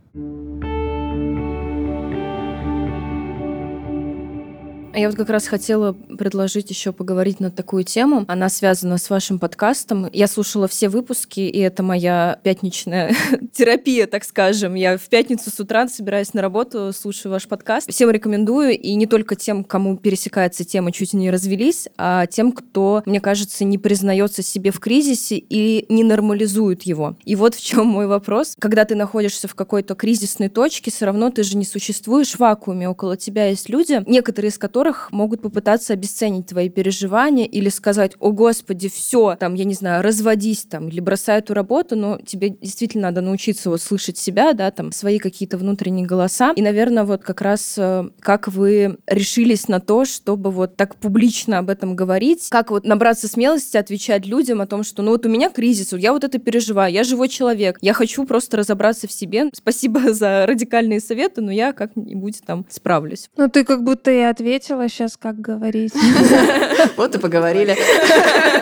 Я 5.00 5.08
вот 5.08 5.16
как 5.16 5.28
раз 5.28 5.46
хотела 5.46 5.92
предложить 5.92 6.70
еще 6.70 6.92
поговорить 6.92 7.38
на 7.38 7.50
такую 7.50 7.84
тему. 7.84 8.24
Она 8.28 8.48
связана 8.48 8.96
с 8.96 9.10
вашим 9.10 9.38
подкастом. 9.38 10.08
Я 10.12 10.26
слушала 10.26 10.68
все 10.68 10.88
выпуски, 10.88 11.40
и 11.40 11.58
это 11.58 11.82
моя 11.82 12.38
пятничная 12.42 13.14
терапия, 13.52 14.06
так 14.06 14.24
скажем. 14.24 14.74
Я 14.74 14.96
в 14.96 15.08
пятницу 15.08 15.50
с 15.50 15.60
утра, 15.60 15.86
собираюсь 15.88 16.32
на 16.32 16.40
работу, 16.40 16.92
слушаю 16.92 17.32
ваш 17.32 17.46
подкаст. 17.46 17.90
Всем 17.90 18.10
рекомендую, 18.10 18.78
и 18.78 18.94
не 18.94 19.06
только 19.06 19.36
тем, 19.36 19.64
кому 19.64 19.98
пересекается 19.98 20.64
тема 20.64 20.92
«Чуть 20.92 21.12
не 21.12 21.30
развелись», 21.30 21.88
а 21.98 22.26
тем, 22.26 22.52
кто, 22.52 23.02
мне 23.04 23.20
кажется, 23.20 23.64
не 23.64 23.76
признается 23.76 24.42
себе 24.42 24.70
в 24.70 24.80
кризисе 24.80 25.36
и 25.36 25.84
не 25.92 26.04
нормализует 26.04 26.84
его. 26.84 27.16
И 27.24 27.36
вот 27.36 27.54
в 27.54 27.62
чем 27.62 27.86
мой 27.86 28.06
вопрос. 28.06 28.56
Когда 28.58 28.84
ты 28.86 28.94
находишься 28.94 29.46
в 29.46 29.54
какой-то 29.54 29.94
кризисной 29.94 30.48
точке, 30.48 30.90
все 30.90 31.04
равно 31.04 31.30
ты 31.30 31.42
же 31.42 31.56
не 31.56 31.64
существуешь 31.64 32.32
в 32.32 32.38
вакууме. 32.38 32.88
Около 32.88 33.16
тебя 33.16 33.48
есть 33.48 33.68
люди, 33.68 34.02
некоторые 34.06 34.50
из 34.50 34.58
которых 34.58 34.85
которых 34.86 35.10
могут 35.10 35.42
попытаться 35.42 35.94
обесценить 35.94 36.46
твои 36.46 36.68
переживания 36.68 37.44
или 37.44 37.68
сказать, 37.68 38.12
о 38.20 38.30
господи, 38.30 38.88
все, 38.88 39.34
там, 39.34 39.54
я 39.54 39.64
не 39.64 39.74
знаю, 39.74 40.02
разводись 40.02 40.64
там, 40.64 40.88
или 40.88 41.00
бросай 41.00 41.38
эту 41.38 41.54
работу, 41.54 41.96
но 41.96 42.18
тебе 42.24 42.50
действительно 42.50 43.08
надо 43.08 43.20
научиться 43.20 43.68
вот 43.70 43.80
слышать 43.80 44.16
себя, 44.16 44.52
да, 44.52 44.70
там, 44.70 44.92
свои 44.92 45.18
какие-то 45.18 45.58
внутренние 45.58 46.06
голоса. 46.06 46.52
И, 46.54 46.62
наверное, 46.62 47.04
вот 47.04 47.22
как 47.22 47.40
раз 47.40 47.74
э, 47.78 48.08
как 48.20 48.46
вы 48.46 48.98
решились 49.08 49.66
на 49.66 49.80
то, 49.80 50.04
чтобы 50.04 50.50
вот 50.50 50.76
так 50.76 50.94
публично 50.96 51.58
об 51.58 51.68
этом 51.68 51.96
говорить, 51.96 52.48
как 52.48 52.70
вот 52.70 52.84
набраться 52.84 53.26
смелости 53.26 53.76
отвечать 53.76 54.24
людям 54.24 54.60
о 54.60 54.66
том, 54.66 54.84
что 54.84 55.02
ну 55.02 55.10
вот 55.10 55.26
у 55.26 55.28
меня 55.28 55.50
кризис, 55.50 55.92
я 55.92 56.12
вот 56.12 56.22
это 56.22 56.38
переживаю, 56.38 56.92
я 56.92 57.02
живой 57.02 57.28
человек, 57.28 57.78
я 57.80 57.92
хочу 57.92 58.24
просто 58.24 58.58
разобраться 58.58 59.08
в 59.08 59.12
себе. 59.12 59.50
Спасибо 59.52 60.12
за 60.12 60.46
радикальные 60.46 61.00
советы, 61.00 61.40
но 61.40 61.50
я 61.50 61.72
как-нибудь 61.72 62.42
там 62.46 62.66
справлюсь. 62.68 63.30
Ну 63.36 63.48
ты 63.48 63.64
как 63.64 63.82
будто 63.82 64.10
и 64.10 64.20
ответила 64.20 64.75
хотела 64.76 64.88
сейчас 64.88 65.16
как 65.16 65.40
говорить. 65.40 65.94
Вот 66.96 67.14
и 67.14 67.18
поговорили. 67.18 67.76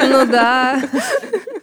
Ну 0.08 0.26
да. 0.26 0.80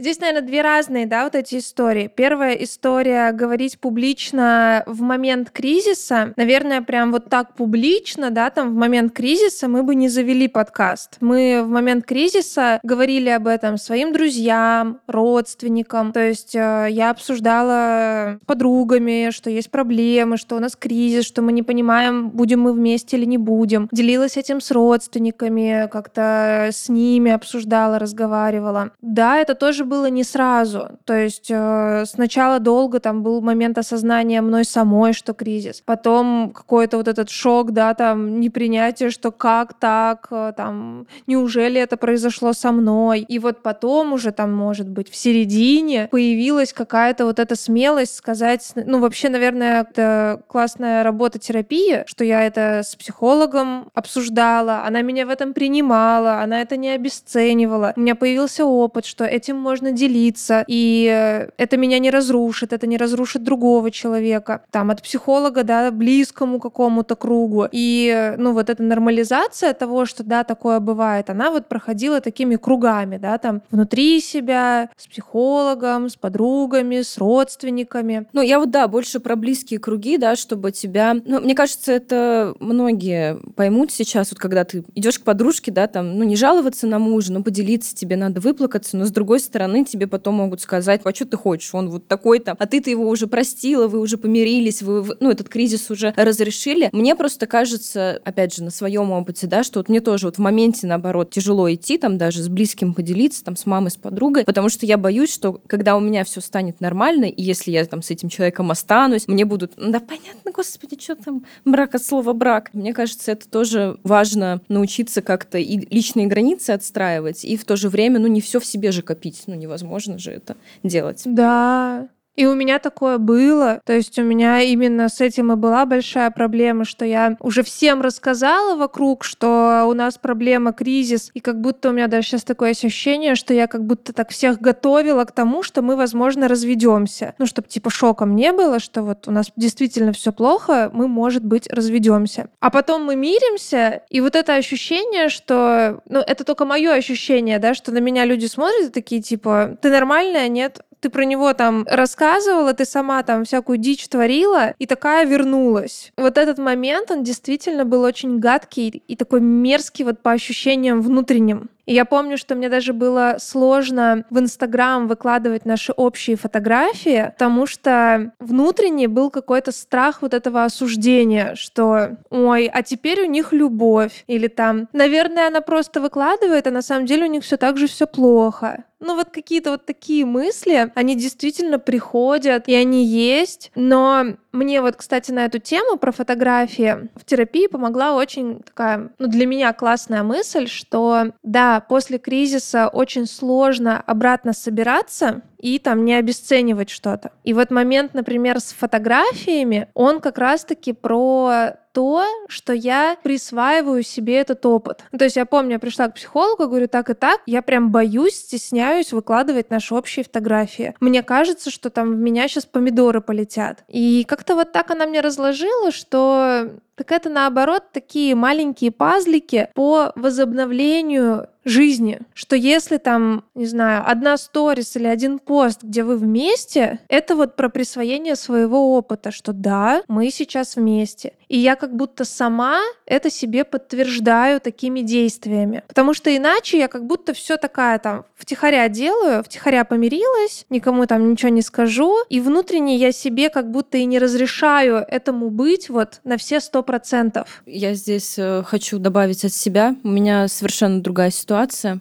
Здесь, 0.01 0.19
наверное, 0.19 0.41
две 0.41 0.63
разные, 0.63 1.05
да, 1.05 1.25
вот 1.25 1.35
эти 1.35 1.59
истории. 1.59 2.07
Первая 2.07 2.55
история— 2.55 3.31
говорить 3.33 3.77
публично 3.77 4.81
в 4.87 5.03
момент 5.03 5.51
кризиса. 5.51 6.33
Наверное, 6.37 6.81
прям 6.81 7.11
вот 7.11 7.29
так 7.29 7.53
публично, 7.53 8.31
да, 8.31 8.49
там 8.49 8.71
в 8.71 8.73
момент 8.73 9.13
кризиса 9.13 9.67
мы 9.67 9.83
бы 9.83 9.93
не 9.93 10.09
завели 10.09 10.47
подкаст. 10.47 11.17
Мы 11.21 11.61
в 11.63 11.69
момент 11.69 12.05
кризиса 12.05 12.79
говорили 12.81 13.29
об 13.29 13.45
этом 13.45 13.77
своим 13.77 14.11
друзьям, 14.11 15.01
родственникам. 15.05 16.13
То 16.13 16.29
есть 16.29 16.55
э, 16.55 16.87
я 16.89 17.11
обсуждала 17.11 18.39
с 18.41 18.45
подругами, 18.47 19.29
что 19.29 19.51
есть 19.51 19.69
проблемы, 19.69 20.37
что 20.37 20.55
у 20.55 20.59
нас 20.59 20.75
кризис, 20.75 21.25
что 21.25 21.43
мы 21.43 21.51
не 21.51 21.61
понимаем, 21.61 22.31
будем 22.31 22.61
мы 22.61 22.73
вместе 22.73 23.17
или 23.17 23.25
не 23.25 23.37
будем. 23.37 23.87
Делилась 23.91 24.35
этим 24.35 24.61
с 24.61 24.71
родственниками, 24.71 25.87
как-то 25.91 26.69
с 26.71 26.89
ними 26.89 27.31
обсуждала, 27.31 27.99
разговаривала. 27.99 28.93
Да, 29.03 29.37
это 29.37 29.53
тоже 29.53 29.85
было 29.91 30.09
не 30.09 30.23
сразу. 30.23 30.89
То 31.03 31.13
есть 31.13 31.51
э, 31.51 32.05
сначала 32.05 32.59
долго 32.59 32.99
там 33.01 33.23
был 33.23 33.41
момент 33.41 33.77
осознания 33.77 34.41
мной 34.41 34.63
самой, 34.63 35.11
что 35.11 35.33
кризис. 35.33 35.83
Потом 35.85 36.51
какой-то 36.55 36.95
вот 36.95 37.09
этот 37.09 37.29
шок, 37.29 37.71
да, 37.71 37.93
там 37.93 38.39
непринятие, 38.39 39.09
что 39.09 39.31
как 39.31 39.73
так, 39.73 40.27
э, 40.31 40.53
там, 40.55 41.07
неужели 41.27 41.81
это 41.81 41.97
произошло 41.97 42.53
со 42.53 42.71
мной. 42.71 43.19
И 43.19 43.37
вот 43.39 43.61
потом 43.63 44.13
уже 44.13 44.31
там, 44.31 44.53
может 44.53 44.87
быть, 44.87 45.09
в 45.09 45.15
середине 45.15 46.07
появилась 46.09 46.71
какая-то 46.71 47.25
вот 47.25 47.39
эта 47.39 47.55
смелость 47.55 48.15
сказать, 48.15 48.71
ну, 48.75 48.99
вообще, 48.99 49.27
наверное, 49.27 49.81
это 49.81 50.41
классная 50.47 51.03
работа 51.03 51.37
терапии, 51.37 52.03
что 52.05 52.23
я 52.23 52.43
это 52.43 52.81
с 52.83 52.95
психологом 52.95 53.89
обсуждала, 53.93 54.83
она 54.85 55.01
меня 55.01 55.25
в 55.25 55.29
этом 55.29 55.53
принимала, 55.53 56.41
она 56.41 56.61
это 56.61 56.77
не 56.77 56.89
обесценивала. 56.91 57.91
У 57.97 57.99
меня 57.99 58.15
появился 58.15 58.65
опыт, 58.65 59.05
что 59.05 59.25
этим 59.25 59.57
можно 59.57 59.80
можно 59.81 59.97
делиться, 59.97 60.63
и 60.67 61.09
э, 61.11 61.49
это 61.57 61.77
меня 61.77 61.99
не 61.99 62.11
разрушит, 62.11 62.71
это 62.73 62.85
не 62.87 62.97
разрушит 62.97 63.43
другого 63.43 63.89
человека. 63.89 64.61
Там 64.69 64.91
от 64.91 65.01
психолога, 65.01 65.63
да, 65.63 65.91
близкому 65.91 66.59
какому-то 66.59 67.15
кругу. 67.15 67.67
И, 67.71 68.11
э, 68.13 68.37
ну, 68.37 68.53
вот 68.53 68.69
эта 68.69 68.83
нормализация 68.83 69.73
того, 69.73 70.05
что, 70.05 70.23
да, 70.23 70.43
такое 70.43 70.79
бывает, 70.79 71.29
она 71.29 71.49
вот 71.49 71.67
проходила 71.67 72.21
такими 72.21 72.57
кругами, 72.57 73.17
да, 73.17 73.37
там 73.37 73.63
внутри 73.71 74.21
себя, 74.21 74.89
с 74.97 75.07
психологом, 75.07 76.09
с 76.09 76.15
подругами, 76.15 77.01
с 77.01 77.17
родственниками. 77.17 78.27
Ну, 78.33 78.41
я 78.41 78.59
вот, 78.59 78.69
да, 78.69 78.87
больше 78.87 79.19
про 79.19 79.35
близкие 79.35 79.79
круги, 79.79 80.17
да, 80.17 80.35
чтобы 80.35 80.71
тебя... 80.71 81.15
Ну, 81.25 81.41
мне 81.41 81.55
кажется, 81.55 81.91
это 81.91 82.53
многие 82.59 83.39
поймут 83.55 83.91
сейчас, 83.91 84.31
вот 84.31 84.39
когда 84.39 84.63
ты 84.63 84.83
идешь 84.93 85.17
к 85.17 85.23
подружке, 85.23 85.71
да, 85.71 85.87
там, 85.87 86.17
ну, 86.17 86.23
не 86.23 86.35
жаловаться 86.35 86.85
на 86.85 86.99
мужа, 86.99 87.33
но 87.33 87.41
поделиться, 87.41 87.95
тебе 87.95 88.15
надо 88.15 88.41
выплакаться, 88.41 88.95
но 88.95 89.05
с 89.05 89.11
другой 89.11 89.39
стороны, 89.39 89.70
стороны 89.71 89.85
тебе 89.85 90.07
потом 90.07 90.35
могут 90.35 90.61
сказать, 90.61 91.01
а 91.03 91.13
что 91.13 91.25
ты 91.25 91.37
хочешь, 91.37 91.73
он 91.73 91.89
вот 91.89 92.07
такой-то, 92.07 92.55
а 92.57 92.65
ты-то 92.67 92.89
его 92.89 93.07
уже 93.07 93.27
простила, 93.27 93.87
вы 93.87 93.99
уже 93.99 94.17
помирились, 94.17 94.81
вы, 94.81 95.15
ну, 95.19 95.31
этот 95.31 95.49
кризис 95.49 95.89
уже 95.89 96.13
разрешили. 96.15 96.89
Мне 96.91 97.15
просто 97.15 97.47
кажется, 97.47 98.19
опять 98.23 98.55
же, 98.55 98.63
на 98.63 98.71
своем 98.71 99.11
опыте, 99.11 99.47
да, 99.47 99.63
что 99.63 99.79
вот 99.79 99.89
мне 99.89 100.01
тоже 100.01 100.27
вот 100.27 100.35
в 100.35 100.39
моменте, 100.39 100.87
наоборот, 100.87 101.31
тяжело 101.31 101.71
идти, 101.71 101.97
там, 101.97 102.17
даже 102.17 102.43
с 102.43 102.49
близким 102.49 102.93
поделиться, 102.93 103.43
там, 103.43 103.55
с 103.55 103.65
мамой, 103.65 103.91
с 103.91 103.95
подругой, 103.95 104.43
потому 104.43 104.69
что 104.69 104.85
я 104.85 104.97
боюсь, 104.97 105.33
что 105.33 105.61
когда 105.67 105.95
у 105.95 105.99
меня 105.99 106.23
все 106.23 106.41
станет 106.41 106.81
нормально, 106.81 107.25
и 107.25 107.41
если 107.41 107.71
я 107.71 107.85
там 107.85 108.01
с 108.01 108.11
этим 108.11 108.29
человеком 108.29 108.71
останусь, 108.71 109.27
мне 109.27 109.45
будут, 109.45 109.73
да, 109.77 109.99
понятно, 109.99 110.51
господи, 110.53 110.97
что 110.99 111.15
там 111.15 111.45
брак 111.65 111.95
от 111.95 112.03
слова 112.03 112.33
брак. 112.33 112.69
Мне 112.73 112.93
кажется, 112.93 113.31
это 113.31 113.47
тоже 113.49 113.97
важно 114.03 114.61
научиться 114.67 115.21
как-то 115.21 115.57
и 115.57 115.77
личные 115.93 116.27
границы 116.27 116.71
отстраивать, 116.71 117.45
и 117.45 117.57
в 117.57 117.65
то 117.65 117.75
же 117.75 117.89
время, 117.89 118.19
ну, 118.19 118.27
не 118.27 118.41
все 118.41 118.59
в 118.59 118.65
себе 118.65 118.91
же 118.91 119.01
копить, 119.01 119.43
ну, 119.47 119.55
невозможно 119.61 120.17
же 120.17 120.31
это 120.31 120.57
делать. 120.83 121.21
Да, 121.25 122.09
и 122.35 122.45
у 122.45 122.55
меня 122.55 122.79
такое 122.79 123.17
было. 123.17 123.81
То 123.85 123.93
есть 123.93 124.17
у 124.19 124.23
меня 124.23 124.61
именно 124.61 125.09
с 125.09 125.21
этим 125.21 125.51
и 125.51 125.55
была 125.55 125.85
большая 125.85 126.31
проблема, 126.31 126.85
что 126.85 127.05
я 127.05 127.35
уже 127.39 127.63
всем 127.63 128.01
рассказала 128.01 128.75
вокруг, 128.75 129.23
что 129.23 129.85
у 129.87 129.93
нас 129.93 130.17
проблема, 130.17 130.73
кризис. 130.73 131.29
И 131.33 131.39
как 131.39 131.59
будто 131.59 131.89
у 131.89 131.91
меня 131.91 132.07
даже 132.07 132.27
сейчас 132.27 132.43
такое 132.43 132.71
ощущение, 132.71 133.35
что 133.35 133.53
я 133.53 133.67
как 133.67 133.85
будто 133.85 134.13
так 134.13 134.29
всех 134.29 134.59
готовила 134.59 135.25
к 135.25 135.31
тому, 135.31 135.63
что 135.63 135.81
мы, 135.81 135.95
возможно, 135.95 136.47
разведемся. 136.47 137.35
Ну, 137.37 137.45
чтобы 137.45 137.67
типа 137.67 137.89
шоком 137.89 138.35
не 138.35 138.53
было, 138.53 138.79
что 138.79 139.03
вот 139.03 139.27
у 139.27 139.31
нас 139.31 139.51
действительно 139.55 140.13
все 140.13 140.31
плохо, 140.31 140.89
мы, 140.93 141.07
может 141.07 141.43
быть, 141.43 141.71
разведемся. 141.71 142.49
А 142.59 142.69
потом 142.69 143.03
мы 143.03 143.15
миримся, 143.15 144.03
и 144.09 144.21
вот 144.21 144.35
это 144.35 144.55
ощущение, 144.55 145.29
что... 145.29 146.01
Ну, 146.07 146.19
это 146.19 146.43
только 146.43 146.65
мое 146.65 146.93
ощущение, 146.93 147.59
да, 147.59 147.73
что 147.73 147.91
на 147.91 147.99
меня 147.99 148.25
люди 148.25 148.45
смотрят 148.45 148.89
и 148.89 148.91
такие, 148.91 149.21
типа, 149.21 149.77
ты 149.81 149.89
нормальная, 149.89 150.47
нет? 150.47 150.81
Ты 151.01 151.09
про 151.09 151.25
него 151.25 151.53
там 151.53 151.85
рассказывала, 151.89 152.73
ты 152.73 152.85
сама 152.85 153.21
там 153.23 153.43
всякую 153.43 153.77
дичь 153.79 154.07
творила, 154.07 154.73
и 154.79 154.85
такая 154.85 155.25
вернулась. 155.25 156.13
Вот 156.15 156.37
этот 156.37 156.59
момент, 156.59 157.11
он 157.11 157.23
действительно 157.23 157.83
был 157.85 158.03
очень 158.03 158.39
гадкий 158.39 159.03
и 159.07 159.15
такой 159.15 159.41
мерзкий 159.41 160.05
вот 160.05 160.21
по 160.21 160.31
ощущениям 160.31 161.01
внутренним. 161.01 161.69
И 161.85 161.93
я 161.93 162.05
помню, 162.05 162.37
что 162.37 162.55
мне 162.55 162.69
даже 162.69 162.93
было 162.93 163.37
сложно 163.39 164.25
в 164.29 164.39
Инстаграм 164.39 165.07
выкладывать 165.07 165.65
наши 165.65 165.91
общие 165.91 166.35
фотографии, 166.35 167.31
потому 167.33 167.65
что 167.65 168.33
внутренне 168.39 169.07
был 169.07 169.29
какой-то 169.29 169.71
страх 169.71 170.21
вот 170.21 170.33
этого 170.33 170.63
осуждения, 170.63 171.55
что 171.55 172.17
ой, 172.29 172.67
а 172.67 172.83
теперь 172.83 173.21
у 173.21 173.25
них 173.25 173.53
любовь. 173.53 174.23
Или 174.27 174.47
там, 174.47 174.87
наверное, 174.93 175.47
она 175.47 175.61
просто 175.61 176.01
выкладывает, 176.01 176.67
а 176.67 176.71
на 176.71 176.81
самом 176.81 177.05
деле 177.05 177.25
у 177.25 177.29
них 177.29 177.43
все 177.43 177.57
так 177.57 177.77
же 177.77 177.87
все 177.87 178.07
плохо. 178.07 178.85
Ну 179.01 179.15
вот 179.15 179.29
какие-то 179.31 179.71
вот 179.71 179.85
такие 179.85 180.25
мысли, 180.25 180.91
они 180.93 181.15
действительно 181.15 181.79
приходят, 181.79 182.67
и 182.67 182.75
они 182.75 183.03
есть. 183.03 183.71
Но 183.73 184.35
мне 184.51 184.81
вот, 184.81 184.95
кстати, 184.97 185.31
на 185.31 185.45
эту 185.45 185.59
тему 185.59 185.97
про 185.97 186.11
фотографии 186.11 187.09
в 187.15 187.25
терапии 187.25 187.67
помогла 187.67 188.15
очень 188.15 188.61
такая, 188.61 189.11
ну 189.17 189.27
для 189.27 189.45
меня 189.45 189.71
классная 189.73 190.23
мысль, 190.23 190.67
что 190.67 191.31
да, 191.43 191.79
после 191.79 192.17
кризиса 192.17 192.87
очень 192.87 193.27
сложно 193.27 194.01
обратно 194.01 194.53
собираться, 194.53 195.41
и 195.57 195.79
там 195.79 196.03
не 196.03 196.15
обесценивать 196.15 196.89
что-то. 196.89 197.31
И 197.43 197.53
вот 197.53 197.71
момент, 197.71 198.13
например, 198.13 198.59
с 198.59 198.73
фотографиями, 198.73 199.87
он 199.93 200.19
как 200.19 200.37
раз-таки 200.37 200.91
про 200.91 201.75
то, 201.93 202.25
что 202.47 202.73
я 202.73 203.17
присваиваю 203.21 204.03
себе 204.03 204.37
этот 204.37 204.65
опыт. 204.65 205.03
Ну, 205.11 205.17
то 205.17 205.25
есть 205.25 205.35
я 205.35 205.45
помню, 205.45 205.73
я 205.73 205.79
пришла 205.79 206.07
к 206.07 206.15
психологу, 206.15 206.67
говорю, 206.67 206.87
так 206.87 207.09
и 207.09 207.13
так, 207.13 207.41
я 207.45 207.61
прям 207.61 207.91
боюсь, 207.91 208.35
стесняюсь 208.35 209.13
выкладывать 209.13 209.69
наши 209.69 209.93
общие 209.93 210.23
фотографии. 210.23 210.95
Мне 210.99 211.23
кажется, 211.23 211.69
что 211.69 211.89
там 211.89 212.13
в 212.13 212.17
меня 212.17 212.47
сейчас 212.47 212.65
помидоры 212.65 213.21
полетят. 213.21 213.83
И 213.87 214.25
как-то 214.27 214.55
вот 214.55 214.71
так 214.71 214.91
она 214.91 215.05
мне 215.05 215.21
разложила, 215.21 215.91
что 215.91 216.71
так 216.95 217.11
это 217.11 217.29
наоборот 217.29 217.85
такие 217.91 218.35
маленькие 218.35 218.91
пазлики 218.91 219.69
по 219.73 220.11
возобновлению 220.15 221.47
жизни, 221.63 222.19
что 222.33 222.55
если 222.55 222.97
там, 222.97 223.43
не 223.55 223.65
знаю, 223.65 224.03
одна 224.05 224.37
сторис 224.37 224.95
или 224.95 225.05
один 225.05 225.39
пост, 225.39 225.83
где 225.83 226.03
вы 226.03 226.17
вместе, 226.17 226.99
это 227.07 227.35
вот 227.35 227.55
про 227.55 227.69
присвоение 227.69 228.35
своего 228.35 228.95
опыта, 228.95 229.31
что 229.31 229.53
да, 229.53 230.03
мы 230.07 230.31
сейчас 230.31 230.75
вместе. 230.75 231.33
И 231.47 231.57
я 231.57 231.75
как 231.75 231.95
будто 231.95 232.23
сама 232.23 232.79
это 233.05 233.29
себе 233.29 233.65
подтверждаю 233.65 234.61
такими 234.61 235.01
действиями. 235.01 235.83
Потому 235.87 236.13
что 236.13 236.35
иначе 236.35 236.77
я 236.79 236.87
как 236.87 237.05
будто 237.05 237.33
все 237.33 237.57
такая 237.57 237.99
там 237.99 238.25
втихаря 238.35 238.87
делаю, 238.87 239.43
втихаря 239.43 239.83
помирилась, 239.83 240.65
никому 240.69 241.05
там 241.05 241.29
ничего 241.29 241.49
не 241.49 241.61
скажу, 241.61 242.17
и 242.29 242.39
внутренне 242.39 242.95
я 242.95 243.11
себе 243.11 243.49
как 243.49 243.69
будто 243.69 243.97
и 243.97 244.05
не 244.05 244.17
разрешаю 244.17 245.05
этому 245.07 245.49
быть 245.49 245.89
вот 245.89 246.21
на 246.23 246.37
все 246.37 246.59
сто 246.59 246.83
процентов. 246.83 247.61
Я 247.65 247.93
здесь 247.93 248.35
э, 248.37 248.63
хочу 248.65 248.97
добавить 248.97 249.43
от 249.43 249.53
себя. 249.53 249.95
У 250.03 250.09
меня 250.09 250.47
совершенно 250.47 251.01
другая 251.01 251.31
ситуация. 251.31 251.50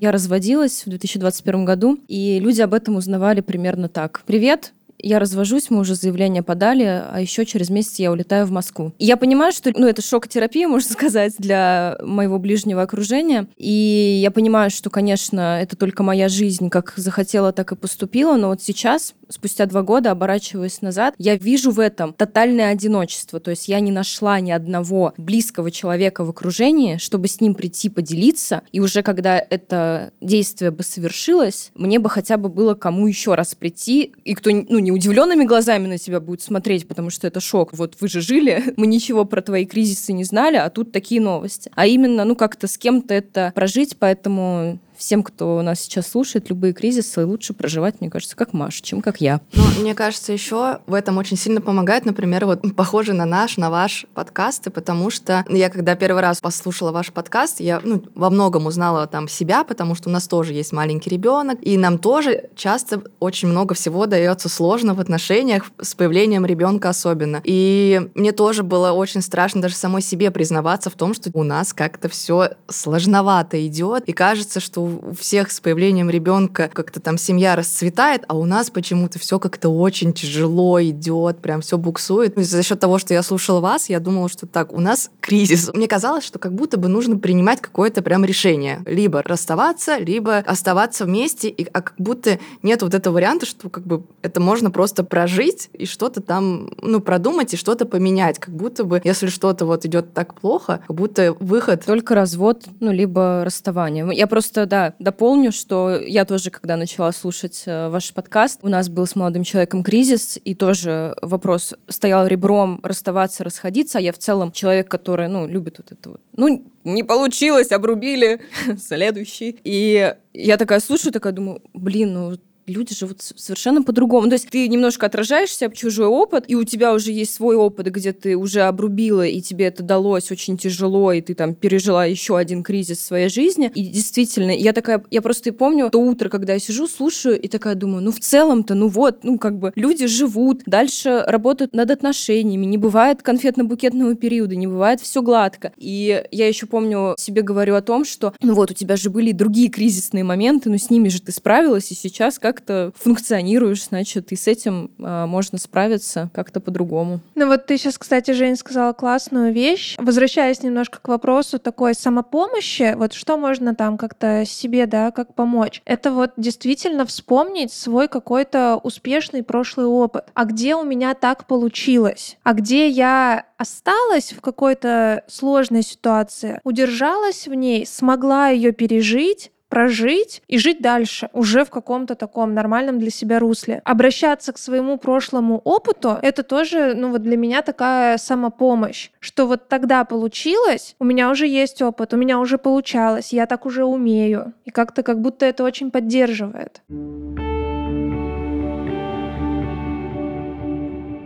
Я 0.01 0.13
разводилась 0.13 0.85
в 0.85 0.89
2021 0.89 1.65
году, 1.65 1.99
и 2.09 2.39
люди 2.41 2.61
об 2.61 2.75
этом 2.75 2.97
узнавали 2.97 3.41
примерно 3.41 3.89
так. 3.89 4.23
«Привет, 4.27 4.73
я 5.03 5.19
развожусь, 5.19 5.71
мы 5.71 5.81
уже 5.81 5.95
заявление 5.95 6.43
подали, 6.43 6.85
а 6.85 7.19
еще 7.21 7.47
через 7.47 7.71
месяц 7.71 7.99
я 7.99 8.13
улетаю 8.13 8.47
в 8.47 8.51
Москву. 8.51 8.93
И 8.99 9.07
я 9.07 9.17
понимаю, 9.17 9.53
что 9.53 9.73
ну, 9.77 9.87
это 9.87 10.03
шок-терапия, 10.03 10.69
можно 10.69 10.91
сказать, 10.91 11.35
для 11.39 11.99
моего 12.03 12.39
ближнего 12.39 12.83
окружения. 12.83 13.47
И 13.57 14.21
я 14.23 14.31
понимаю, 14.31 14.71
что, 14.71 14.91
конечно, 14.91 15.61
это 15.61 15.77
только 15.77 16.03
моя 16.03 16.29
жизнь, 16.29 16.71
как 16.71 16.95
захотела, 16.97 17.53
так 17.53 17.73
и 17.73 17.77
поступила, 17.77 18.37
но 18.37 18.49
вот 18.49 18.63
сейчас, 18.63 19.15
спустя 19.29 19.67
два 19.67 19.83
года, 19.83 20.11
оборачиваясь 20.11 20.83
назад, 20.83 21.15
я 21.19 21.37
вижу 21.37 21.71
в 21.71 21.81
этом 21.81 22.13
тотальное 22.13 22.71
одиночество. 22.71 23.41
То 23.41 23.51
есть 23.51 23.69
я 23.69 23.81
не 23.81 23.91
нашла 23.91 24.41
ни 24.41 24.51
одного 24.51 25.15
близкого 25.17 25.71
человека 25.71 26.25
в 26.25 26.31
окружении, 26.31 26.97
чтобы 26.99 27.29
с 27.29 27.41
ним 27.41 27.55
прийти 27.55 27.89
поделиться. 27.89 28.63
И 28.73 28.81
уже 28.81 29.03
когда 29.03 29.39
это 29.39 30.13
действие 30.21 30.71
бы 30.71 30.83
совершилось, 30.83 31.71
мне 31.75 31.99
бы 31.99 32.11
хотя 32.11 32.37
бы 32.37 32.49
было 32.49 32.75
кому 32.75 33.07
еще 33.07 33.35
раз 33.35 33.55
прийти, 33.55 34.13
и 34.25 34.35
кто 34.35 34.51
ну, 34.51 34.79
не 34.79 34.90
не 34.91 34.95
удивленными 34.97 35.45
глазами 35.45 35.87
на 35.87 35.99
тебя 35.99 36.21
будут 36.21 36.43
смотреть, 36.43 36.89
потому 36.89 37.11
что 37.11 37.27
это 37.27 37.41
шок. 37.41 37.73
Вот 37.73 37.97
вы 38.01 38.09
же 38.09 38.21
жили, 38.21 38.63
мы 38.77 38.87
ничего 38.87 39.25
про 39.25 39.41
твои 39.41 39.65
кризисы 39.65 40.13
не 40.13 40.25
знали, 40.25 40.57
а 40.57 40.69
тут 40.69 40.93
такие 40.93 41.21
новости. 41.21 41.71
А 41.75 41.87
именно, 41.87 42.25
ну, 42.25 42.35
как-то 42.35 42.67
с 42.67 42.77
кем-то 42.77 43.15
это 43.15 43.53
прожить, 43.55 43.97
поэтому 43.99 44.79
всем, 45.01 45.23
кто 45.23 45.61
нас 45.63 45.81
сейчас 45.81 46.09
слушает, 46.09 46.51
любые 46.51 46.75
кризисы 46.75 47.25
лучше 47.25 47.55
проживать, 47.55 48.01
мне 48.01 48.11
кажется, 48.11 48.37
как 48.37 48.53
Маша, 48.53 48.83
чем 48.83 49.01
как 49.01 49.21
я. 49.21 49.41
Ну, 49.55 49.63
мне 49.81 49.95
кажется, 49.95 50.33
еще 50.33 50.81
в 50.87 50.95
этом 50.95 51.17
очень 51.17 51.39
сильно 51.39 51.63
помогает, 51.63 52.05
например, 52.05 52.45
вот 52.45 52.61
похоже 52.77 53.15
на 53.15 53.25
наш, 53.25 53.57
на 53.57 53.71
ваш 53.71 54.05
подкасты, 54.15 54.71
потому 54.71 55.11
что 55.11 55.45
я 55.49 55.71
когда 55.71 55.97
первый 55.97 56.21
раз 56.21 56.41
послушала 56.41 56.93
ваш 56.93 57.13
подкаст, 57.13 57.61
я 57.61 57.81
ну, 57.83 58.05
во 58.15 58.29
многом 58.29 58.67
узнала 58.67 59.07
там 59.07 59.27
себя, 59.27 59.65
потому 59.65 59.95
что 59.95 60.11
у 60.11 60.13
нас 60.13 60.29
тоже 60.29 60.53
есть 60.53 60.73
маленький 60.73 61.09
ребенок, 61.09 61.59
и 61.63 61.79
нам 61.79 61.99
тоже 61.99 62.51
часто 62.55 63.03
очень 63.21 63.49
много 63.49 63.75
всего 63.75 64.05
дается 64.05 64.51
сложно 64.51 64.95
в 64.95 65.01
отношениях 65.01 65.65
с 65.81 65.95
появлением 65.95 66.45
ребенка 66.45 66.91
особенно. 66.91 67.41
И 67.45 68.11
мне 68.15 68.33
тоже 68.33 68.63
было 68.63 68.93
очень 68.93 69.23
страшно 69.23 69.63
даже 69.63 69.77
самой 69.77 70.03
себе 70.03 70.31
признаваться 70.31 70.91
в 70.91 70.95
том, 70.95 71.15
что 71.15 71.31
у 71.33 71.43
нас 71.43 71.73
как-то 71.73 72.11
все 72.11 72.51
сложновато 72.69 73.67
идет, 73.67 74.05
и 74.05 74.13
кажется, 74.13 74.61
что 74.61 74.90
у 74.91 75.15
всех 75.15 75.51
с 75.51 75.61
появлением 75.61 76.11
ребенка 76.11 76.71
как-то 76.73 77.01
там 77.01 77.19
семья 77.19 77.57
расцветает, 77.57 78.25
а 78.29 78.37
у 78.37 78.45
нас 78.45 78.71
почему-то 78.71 79.19
все 79.19 79.39
как-то 79.39 79.69
очень 79.69 80.13
тяжело 80.13 80.83
идет, 80.83 81.39
прям 81.39 81.61
все 81.61 81.79
буксует. 81.79 82.37
И 82.37 82.43
за 82.43 82.63
счет 82.63 82.81
того, 82.81 82.99
что 82.99 83.15
я 83.15 83.23
слушала 83.23 83.61
вас, 83.61 83.89
я 83.89 84.01
думала, 84.01 84.29
что 84.29 84.47
так, 84.47 84.73
у 84.73 84.81
нас 84.81 85.11
кризис. 85.21 85.71
Мне 85.75 85.89
казалось, 85.89 86.25
что 86.25 86.39
как 86.39 86.55
будто 86.55 86.77
бы 86.77 86.89
нужно 86.89 87.19
принимать 87.19 87.61
какое-то 87.61 88.03
прям 88.03 88.25
решение. 88.25 88.83
Либо 88.87 89.23
расставаться, 89.23 89.99
либо 89.99 90.39
оставаться 90.39 91.05
вместе, 91.05 91.49
и, 91.49 91.67
а 91.73 91.83
как 91.83 91.95
будто 91.99 92.39
нет 92.63 92.83
вот 92.83 92.95
этого 92.95 93.15
варианта, 93.15 93.47
что 93.47 93.69
как 93.69 93.85
бы 93.85 94.05
это 94.23 94.41
можно 94.41 94.71
просто 94.71 95.05
прожить 95.05 95.71
и 95.73 95.87
что-то 95.87 96.21
там, 96.21 96.71
ну, 96.81 97.01
продумать 97.01 97.55
и 97.55 97.57
что-то 97.57 97.87
поменять. 97.87 98.39
Как 98.39 98.55
будто 98.55 98.85
бы, 98.85 99.01
если 99.05 99.27
что-то 99.27 99.67
вот 99.67 99.85
идет 99.85 100.15
так 100.15 100.35
плохо, 100.35 100.83
как 100.87 100.97
будто 100.97 101.37
выход... 101.41 101.85
Только 101.85 102.15
развод, 102.15 102.65
ну, 102.81 102.93
либо 102.93 103.43
расставание. 103.45 104.09
Я 104.13 104.27
просто, 104.27 104.67
да, 104.67 104.80
дополню, 104.99 105.53
что 105.53 105.97
я 105.97 106.25
тоже, 106.25 106.51
когда 106.51 106.77
начала 106.77 107.13
слушать 107.13 107.63
э, 107.67 107.89
ваш 107.89 108.13
подкаст, 108.13 108.61
у 108.63 108.69
нас 108.69 108.89
был 108.89 109.07
с 109.07 109.17
молодым 109.17 109.45
человеком 109.45 109.83
кризис, 109.83 110.39
и 110.45 110.55
тоже 110.55 111.15
вопрос 111.23 111.75
стоял 111.89 112.27
ребром 112.27 112.81
расставаться, 112.83 113.45
расходиться, 113.45 113.99
а 113.99 114.01
я 114.01 114.13
в 114.13 114.19
целом 114.19 114.53
человек, 114.53 114.89
который, 114.89 115.29
ну, 115.29 115.47
любит 115.47 115.79
вот 115.79 115.93
это 115.93 116.11
вот. 116.11 116.21
Ну, 116.37 116.65
не 116.85 117.03
получилось, 117.03 117.73
обрубили, 117.73 118.41
следующий. 118.79 119.59
И 119.65 120.15
я 120.33 120.57
такая 120.57 120.81
слушаю, 120.81 121.13
такая 121.13 121.33
думаю, 121.33 121.63
блин, 121.75 122.15
ну 122.15 122.37
люди 122.71 122.95
живут 122.95 123.23
совершенно 123.23 123.83
по-другому. 123.83 124.29
То 124.29 124.35
есть 124.35 124.49
ты 124.49 124.69
немножко 124.69 125.07
отражаешься 125.07 125.67
об 125.67 125.75
чужой 125.75 126.07
опыт, 126.07 126.45
и 126.49 126.55
у 126.55 126.65
тебя 126.65 126.95
уже 126.95 127.13
есть 127.13 127.35
свой 127.35 127.57
опыт, 127.57 127.87
где 127.89 128.13
ты 128.13 128.37
уже 128.37 128.63
обрубила, 128.63 129.27
и 129.27 129.41
тебе 129.41 129.67
это 129.67 129.83
далось 129.83 130.31
очень 130.31 130.57
тяжело, 130.57 131.13
и 131.13 131.21
ты 131.21 131.35
там 131.35 131.55
пережила 131.55 132.05
еще 132.05 132.37
один 132.37 132.63
кризис 132.63 132.99
в 132.99 133.03
своей 133.03 133.29
жизни. 133.29 133.71
И 133.75 133.87
действительно, 133.87 134.51
я 134.51 134.73
такая, 134.73 135.03
я 135.11 135.23
просто 135.23 135.51
и 135.51 135.53
помню 135.53 135.91
то 135.91 136.01
утро, 136.01 136.29
когда 136.29 136.55
я 136.55 136.59
сижу, 136.59 136.87
слушаю, 136.87 137.41
и 137.41 137.49
такая 137.49 137.75
думаю, 137.75 138.03
ну 138.03 138.13
в 138.13 138.21
целом-то, 138.21 138.75
ну 138.75 138.89
вот, 138.89 139.25
ну 139.25 139.39
как 139.39 139.59
бы 139.59 139.73
люди 139.75 140.07
живут, 140.07 140.63
дальше 140.67 141.25
работают 141.27 141.75
над 141.75 141.91
отношениями, 141.91 142.67
не 142.67 142.79
бывает 142.79 143.21
конфетно-букетного 143.23 144.15
периода, 144.15 144.57
не 144.57 144.67
бывает 144.67 145.01
все 145.01 145.23
гладко. 145.23 145.73
И 145.77 146.25
я 146.31 146.49
еще 146.49 146.67
помню, 146.67 147.15
себе 147.19 147.43
говорю 147.43 147.75
о 147.75 147.83
том, 147.83 148.05
что 148.05 148.33
ну 148.43 148.55
вот, 148.55 148.71
у 148.71 148.75
тебя 148.75 148.97
же 148.97 149.11
были 149.11 149.33
другие 149.33 149.69
кризисные 149.69 150.25
моменты, 150.25 150.71
но 150.71 150.77
с 150.77 150.91
ними 150.91 151.09
же 151.09 151.21
ты 151.21 151.33
справилась, 151.33 151.91
и 151.91 151.95
сейчас 151.95 152.39
как 152.39 152.60
как-то 152.61 152.93
функционируешь, 152.97 153.87
значит, 153.87 154.33
и 154.33 154.37
с 154.37 154.47
этим 154.47 154.91
э, 154.99 155.27
можно 155.27 155.59
справиться 155.59 156.31
как-то 156.35 156.61
по-другому. 156.61 157.21
Ну 157.35 157.47
вот 157.47 157.67
ты 157.67 157.79
сейчас, 157.79 157.97
кстати, 157.97 158.33
Жень, 158.33 158.57
сказала 158.57 158.93
классную 158.93 159.53
вещь. 159.53 159.97
Возвращаясь 159.99 160.63
немножко 160.63 160.99
к 161.01 161.09
вопросу 161.09 161.59
такой 161.59 161.95
самопомощи, 161.95 162.95
вот 162.97 163.15
что 163.15 163.39
можно 163.39 163.75
там 163.75 163.97
как-то 163.97 164.45
себе, 164.47 164.87
да, 164.87 165.11
как 165.11 165.35
помочь? 165.35 165.81
Это 165.87 166.13
вот 166.13 166.33
действительно 166.37 167.07
вспомнить 167.07 167.73
свой 167.73 168.09
какой-то 168.09 168.79
успешный 168.83 169.43
прошлый 169.43 169.87
опыт. 169.87 170.27
А 170.35 170.45
где 170.45 170.75
у 170.75 170.85
меня 170.85 171.15
так 171.15 171.47
получилось? 171.47 172.37
А 172.43 172.53
где 172.53 172.89
я 172.89 173.47
осталась 173.57 174.33
в 174.33 174.41
какой-то 174.41 175.25
сложной 175.29 175.83
ситуации, 175.83 176.61
удержалась 176.65 177.47
в 177.47 177.55
ней, 177.55 177.87
смогла 177.87 178.49
ее 178.49 178.73
пережить, 178.73 179.51
прожить 179.71 180.43
и 180.49 180.59
жить 180.59 180.83
дальше 180.83 181.31
уже 181.33 181.65
в 181.65 181.71
каком-то 181.71 182.15
таком 182.15 182.53
нормальном 182.53 182.99
для 182.99 183.11
себя 183.11 183.39
русле. 183.39 183.81
Обращаться 183.85 184.53
к 184.53 184.59
своему 184.59 184.99
прошлому 184.99 185.63
опыту— 185.65 186.19
это 186.23 186.43
тоже, 186.43 186.95
ну 186.95 187.11
вот 187.11 187.23
для 187.23 187.39
меня 187.39 187.63
такая 187.63 188.19
самопомощь, 188.19 189.11
что 189.21 189.47
вот 189.47 189.69
тогда 189.69 190.05
получилось, 190.05 190.97
у 190.99 191.05
меня 191.05 191.31
уже 191.31 191.47
есть 191.47 191.81
опыт, 191.81 192.13
у 192.13 192.17
меня 192.17 192.39
уже 192.39 192.59
получалось, 192.59 193.33
я 193.33 193.47
так 193.47 193.65
уже 193.65 193.85
умею. 193.85 194.53
И 194.65 194.71
как-то 194.71 195.03
как 195.03 195.21
будто 195.21 195.47
это 195.47 195.65
очень 195.65 195.91
поддерживает. 195.91 196.83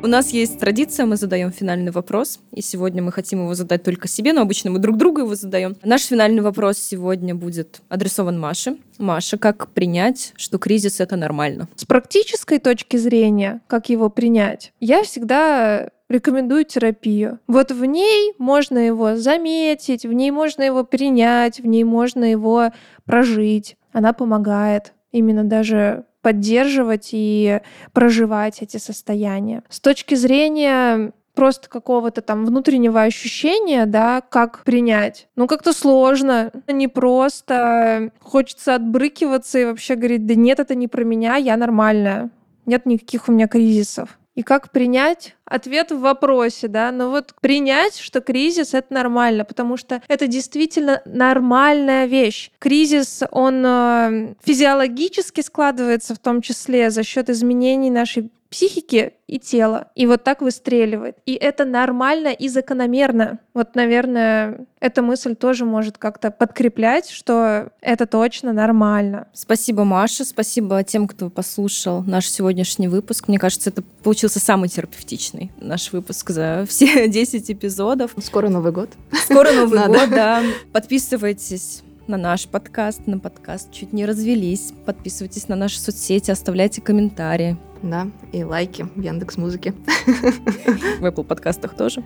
У 0.04 0.06
нас 0.06 0.34
есть 0.34 0.58
традиция, 0.58 1.06
мы 1.06 1.16
задаем 1.16 1.50
финальный 1.50 1.90
вопрос, 1.90 2.38
и 2.52 2.60
сегодня 2.60 3.02
мы 3.02 3.10
хотим 3.10 3.40
его 3.40 3.54
задать 3.54 3.84
только 3.84 4.06
себе, 4.06 4.34
но 4.34 4.42
обычно 4.42 4.70
мы 4.70 4.78
друг 4.78 4.98
другу 4.98 5.22
его 5.22 5.34
задаем. 5.34 5.76
Наш 5.82 6.02
финальный 6.02 6.42
вопрос 6.42 6.76
сегодня 6.76 7.34
будет 7.34 7.80
адресован 7.88 8.38
Маше. 8.38 8.76
Маша, 8.98 9.38
как 9.38 9.68
принять, 9.68 10.34
что 10.36 10.58
кризис 10.58 11.00
это 11.00 11.16
нормально? 11.16 11.68
С 11.74 11.86
практической 11.86 12.58
точки 12.58 12.98
зрения, 12.98 13.62
как 13.66 13.88
его 13.88 14.10
принять, 14.10 14.74
я 14.78 15.02
всегда 15.04 15.88
рекомендую 16.10 16.66
терапию. 16.66 17.38
Вот 17.46 17.72
в 17.72 17.82
ней 17.86 18.34
можно 18.36 18.76
его 18.76 19.16
заметить, 19.16 20.04
в 20.04 20.12
ней 20.12 20.30
можно 20.30 20.64
его 20.64 20.84
принять, 20.84 21.60
в 21.60 21.66
ней 21.66 21.84
можно 21.84 22.24
его 22.24 22.72
прожить. 23.06 23.78
Она 23.94 24.12
помогает 24.12 24.92
именно 25.12 25.44
даже 25.44 26.04
поддерживать 26.24 27.10
и 27.12 27.60
проживать 27.92 28.62
эти 28.62 28.78
состояния. 28.78 29.62
С 29.68 29.78
точки 29.78 30.14
зрения 30.14 31.12
просто 31.34 31.68
какого-то 31.68 32.22
там 32.22 32.46
внутреннего 32.46 33.02
ощущения, 33.02 33.84
да, 33.84 34.22
как 34.22 34.64
принять. 34.64 35.28
Ну, 35.37 35.46
как-то 35.46 35.74
сложно, 35.74 36.50
не 36.66 36.88
просто. 36.88 38.10
Хочется 38.20 38.74
отбрыкиваться 38.74 39.58
и 39.58 39.64
вообще 39.66 39.96
говорить, 39.96 40.26
да 40.26 40.34
нет, 40.34 40.60
это 40.60 40.74
не 40.74 40.88
про 40.88 41.04
меня, 41.04 41.37
я 41.37 41.58
нормальная. 41.58 42.30
Нет 42.64 42.87
никаких 42.87 43.28
у 43.28 43.32
меня 43.32 43.46
кризисов. 43.46 44.18
И 44.34 44.42
как 44.42 44.70
принять? 44.70 45.37
Ответ 45.46 45.92
в 45.92 46.00
вопросе, 46.00 46.68
да, 46.68 46.90
но 46.90 47.11
вот 47.11 47.35
принять, 47.40 47.98
что 47.98 48.20
кризис— 48.20 48.72
это 48.74 48.94
нормально, 48.94 49.44
потому 49.44 49.76
что 49.76 50.02
это 50.09 50.26
действительно 50.26 51.02
нормальная 51.04 52.07
вещь. 52.07 52.50
Кризис, 52.59 53.22
он 53.30 53.62
э, 53.64 54.35
физиологически 54.42 55.42
складывается 55.42 56.14
в 56.14 56.18
том 56.18 56.40
числе 56.40 56.90
за 56.90 57.02
счет 57.02 57.28
изменений 57.28 57.90
нашей 57.90 58.30
психики 58.54 59.14
и 59.26 59.40
тела. 59.40 59.88
И 59.96 60.07
вот 60.07 60.22
так 60.22 60.40
выстреливает. 60.40 61.16
И 61.26 61.35
это 61.35 61.64
нормально 61.64 62.28
и 62.28 62.48
закономерно. 62.48 63.40
Вот, 63.52 63.74
наверное, 63.74 64.66
эта 64.78 65.02
мысль 65.02 65.35
тоже 65.35 65.64
может 65.64 65.98
как-то 65.98 66.30
подкреплять, 66.30 67.11
что 67.11 67.70
это 67.80 68.07
точно 68.07 68.52
нормально. 68.52 69.26
Спасибо, 69.33 69.83
Маша. 69.83 70.24
Спасибо 70.24 70.85
тем, 70.85 71.09
кто 71.09 71.30
послушал 71.30 72.04
наш 72.04 72.28
сегодняшний 72.30 72.87
выпуск. 72.87 73.26
Мне 73.26 73.38
кажется, 73.38 73.70
это 73.70 73.83
получился 74.04 74.38
самый 74.38 74.68
терапевтичный 74.68 75.33
наш 75.60 75.92
выпуск 75.92 76.30
за 76.30 76.64
все 76.68 77.08
10 77.08 77.50
эпизодов. 77.50 78.12
Скоро 78.22 78.48
Новый 78.48 78.72
год. 78.72 78.90
Скоро 79.24 79.52
Новый 79.54 79.87
год, 79.87 80.10
да. 80.10 80.42
Подписывайтесь 80.72 81.82
на 82.06 82.16
наш 82.16 82.46
подкаст, 82.46 83.06
на 83.06 83.18
подкаст 83.18 83.72
«Чуть 83.72 83.92
не 83.92 84.04
развелись». 84.04 84.72
Подписывайтесь 84.85 85.48
на 85.48 85.56
наши 85.56 85.80
соцсети, 85.80 86.30
оставляйте 86.30 86.82
комментарии. 86.82 87.56
Да, 87.82 88.08
и 88.32 88.42
лайки 88.42 88.87
в 88.94 89.00
Яндекс 89.00 89.37
Музыке. 89.37 89.74
В 90.06 91.04
Apple 91.04 91.24
подкастах 91.24 91.76
тоже. 91.76 92.02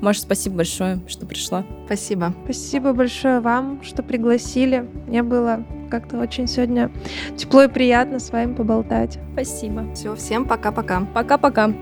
Маша, 0.00 0.22
спасибо 0.22 0.56
большое, 0.56 0.98
что 1.06 1.24
пришла. 1.24 1.64
Спасибо. 1.86 2.34
Спасибо 2.44 2.92
большое 2.92 3.38
вам, 3.38 3.80
что 3.84 4.02
пригласили. 4.02 4.88
Мне 5.06 5.22
было 5.22 5.64
как-то 5.88 6.18
очень 6.18 6.48
сегодня 6.48 6.90
тепло 7.36 7.62
и 7.62 7.68
приятно 7.68 8.18
с 8.18 8.30
вами 8.30 8.54
поболтать. 8.54 9.20
Спасибо. 9.32 9.86
Все, 9.94 10.16
всем 10.16 10.46
пока-пока. 10.46 11.06
Пока-пока. 11.14 11.72